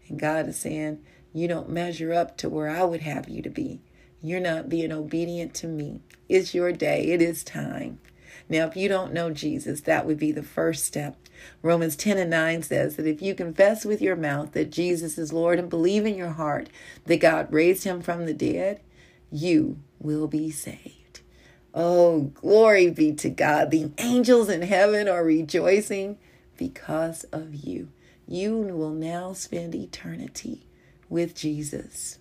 And 0.08 0.18
God 0.18 0.48
is 0.48 0.58
saying, 0.58 1.00
You 1.32 1.48
don't 1.48 1.70
measure 1.70 2.12
up 2.12 2.36
to 2.38 2.48
where 2.48 2.68
I 2.68 2.84
would 2.84 3.00
have 3.00 3.28
you 3.28 3.42
to 3.42 3.50
be. 3.50 3.80
You're 4.22 4.40
not 4.40 4.68
being 4.68 4.92
obedient 4.92 5.54
to 5.56 5.66
me. 5.66 6.00
It's 6.28 6.54
your 6.54 6.72
day, 6.72 7.06
it 7.08 7.22
is 7.22 7.44
time. 7.44 8.00
Now, 8.48 8.66
if 8.66 8.76
you 8.76 8.88
don't 8.88 9.12
know 9.12 9.30
Jesus, 9.30 9.80
that 9.82 10.06
would 10.06 10.18
be 10.18 10.32
the 10.32 10.42
first 10.42 10.84
step. 10.84 11.16
Romans 11.62 11.96
10 11.96 12.18
and 12.18 12.30
9 12.30 12.62
says 12.62 12.96
that 12.96 13.06
if 13.06 13.22
you 13.22 13.34
confess 13.34 13.84
with 13.84 14.02
your 14.02 14.16
mouth 14.16 14.52
that 14.52 14.70
Jesus 14.70 15.18
is 15.18 15.32
Lord 15.32 15.58
and 15.58 15.70
believe 15.70 16.06
in 16.06 16.16
your 16.16 16.30
heart 16.30 16.68
that 17.06 17.20
God 17.20 17.52
raised 17.52 17.84
him 17.84 18.02
from 18.02 18.26
the 18.26 18.34
dead, 18.34 18.80
you 19.30 19.78
will 19.98 20.26
be 20.28 20.50
saved. 20.50 21.20
Oh, 21.74 22.32
glory 22.34 22.90
be 22.90 23.12
to 23.14 23.30
God. 23.30 23.70
The 23.70 23.90
angels 23.98 24.48
in 24.48 24.62
heaven 24.62 25.08
are 25.08 25.24
rejoicing 25.24 26.18
because 26.56 27.24
of 27.24 27.54
you. 27.54 27.88
You 28.28 28.56
will 28.56 28.90
now 28.90 29.32
spend 29.32 29.74
eternity 29.74 30.66
with 31.08 31.34
Jesus. 31.34 32.18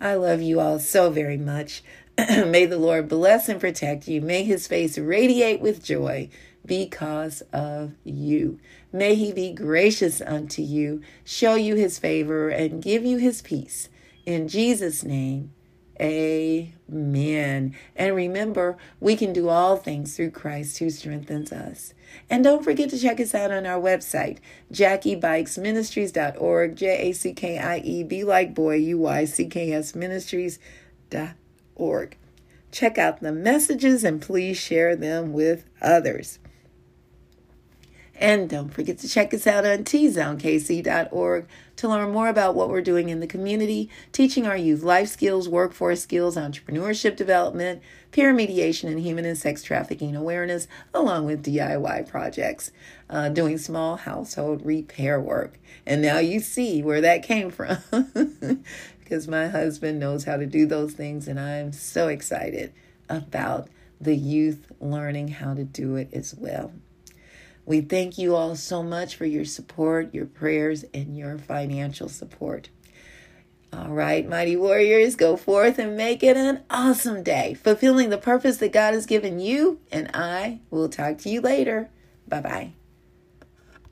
I 0.00 0.14
love 0.14 0.42
you 0.42 0.60
all 0.60 0.78
so 0.78 1.10
very 1.10 1.38
much. 1.38 1.82
May 2.18 2.66
the 2.66 2.78
Lord 2.78 3.08
bless 3.08 3.48
and 3.48 3.60
protect 3.60 4.06
you. 4.06 4.20
May 4.20 4.44
his 4.44 4.66
face 4.66 4.98
radiate 4.98 5.60
with 5.60 5.82
joy 5.82 6.28
because 6.64 7.42
of 7.52 7.92
you. 8.04 8.60
May 8.92 9.16
he 9.16 9.32
be 9.32 9.52
gracious 9.52 10.20
unto 10.20 10.62
you, 10.62 11.02
show 11.24 11.56
you 11.56 11.74
his 11.74 11.98
favor, 11.98 12.48
and 12.48 12.82
give 12.82 13.04
you 13.04 13.18
his 13.18 13.42
peace. 13.42 13.88
In 14.24 14.48
Jesus' 14.48 15.02
name, 15.02 15.52
Amen. 16.00 17.76
And 17.94 18.16
remember, 18.16 18.76
we 18.98 19.14
can 19.14 19.32
do 19.32 19.48
all 19.48 19.76
things 19.76 20.16
through 20.16 20.32
Christ 20.32 20.78
who 20.78 20.90
strengthens 20.90 21.52
us. 21.52 21.94
And 22.28 22.42
don't 22.42 22.64
forget 22.64 22.90
to 22.90 22.98
check 22.98 23.20
us 23.20 23.32
out 23.32 23.52
on 23.52 23.64
our 23.64 23.80
website, 23.80 24.38
jackiebuycksministries.org, 24.72 26.76
J 26.76 26.86
A 26.86 27.12
C 27.12 27.32
K 27.32 27.58
I 27.58 27.78
E, 27.78 28.02
B 28.02 28.24
like 28.24 28.54
boy, 28.54 28.74
U 28.74 28.98
Y 28.98 29.24
C 29.24 29.46
K 29.46 29.72
S 29.72 29.94
ministries.org. 29.94 31.36
Check 32.70 32.98
out 32.98 33.20
the 33.20 33.32
messages 33.32 34.02
and 34.02 34.20
please 34.20 34.56
share 34.56 34.96
them 34.96 35.32
with 35.32 35.64
others. 35.80 36.38
And 38.16 38.48
don't 38.48 38.68
forget 38.68 38.98
to 38.98 39.08
check 39.08 39.34
us 39.34 39.46
out 39.46 39.66
on 39.66 39.78
tzonekc.org 39.84 41.46
to 41.76 41.88
learn 41.88 42.12
more 42.12 42.28
about 42.28 42.54
what 42.54 42.68
we're 42.68 42.80
doing 42.80 43.08
in 43.08 43.18
the 43.18 43.26
community, 43.26 43.90
teaching 44.12 44.46
our 44.46 44.56
youth 44.56 44.84
life 44.84 45.08
skills, 45.08 45.48
workforce 45.48 46.00
skills, 46.00 46.36
entrepreneurship 46.36 47.16
development, 47.16 47.82
peer 48.12 48.32
mediation, 48.32 48.88
and 48.88 49.00
human 49.00 49.24
and 49.24 49.36
sex 49.36 49.64
trafficking 49.64 50.14
awareness, 50.14 50.68
along 50.92 51.26
with 51.26 51.44
DIY 51.44 52.08
projects, 52.08 52.70
uh, 53.10 53.28
doing 53.28 53.58
small 53.58 53.96
household 53.96 54.64
repair 54.64 55.20
work. 55.20 55.58
And 55.84 56.00
now 56.00 56.18
you 56.18 56.38
see 56.38 56.82
where 56.82 57.00
that 57.00 57.24
came 57.24 57.50
from. 57.50 57.78
because 59.04 59.28
my 59.28 59.48
husband 59.48 60.00
knows 60.00 60.24
how 60.24 60.36
to 60.36 60.46
do 60.46 60.66
those 60.66 60.94
things, 60.94 61.28
and 61.28 61.38
I'm 61.38 61.72
so 61.72 62.08
excited 62.08 62.72
about 63.08 63.68
the 64.00 64.16
youth 64.16 64.72
learning 64.80 65.28
how 65.28 65.54
to 65.54 65.62
do 65.62 65.96
it 65.96 66.08
as 66.12 66.34
well. 66.34 66.72
We 67.66 67.80
thank 67.80 68.18
you 68.18 68.34
all 68.34 68.56
so 68.56 68.82
much 68.82 69.16
for 69.16 69.24
your 69.24 69.44
support, 69.44 70.14
your 70.14 70.26
prayers, 70.26 70.84
and 70.92 71.16
your 71.16 71.38
financial 71.38 72.08
support. 72.08 72.68
All 73.72 73.88
right, 73.88 74.28
mighty 74.28 74.56
warriors, 74.56 75.16
go 75.16 75.36
forth 75.36 75.78
and 75.78 75.96
make 75.96 76.22
it 76.22 76.36
an 76.36 76.62
awesome 76.70 77.22
day, 77.22 77.54
fulfilling 77.54 78.10
the 78.10 78.18
purpose 78.18 78.58
that 78.58 78.72
God 78.72 78.94
has 78.94 79.06
given 79.06 79.40
you. 79.40 79.80
And 79.90 80.10
I 80.14 80.60
will 80.70 80.88
talk 80.88 81.18
to 81.18 81.28
you 81.28 81.40
later. 81.40 81.90
Bye 82.28 82.40
bye. 82.40 82.83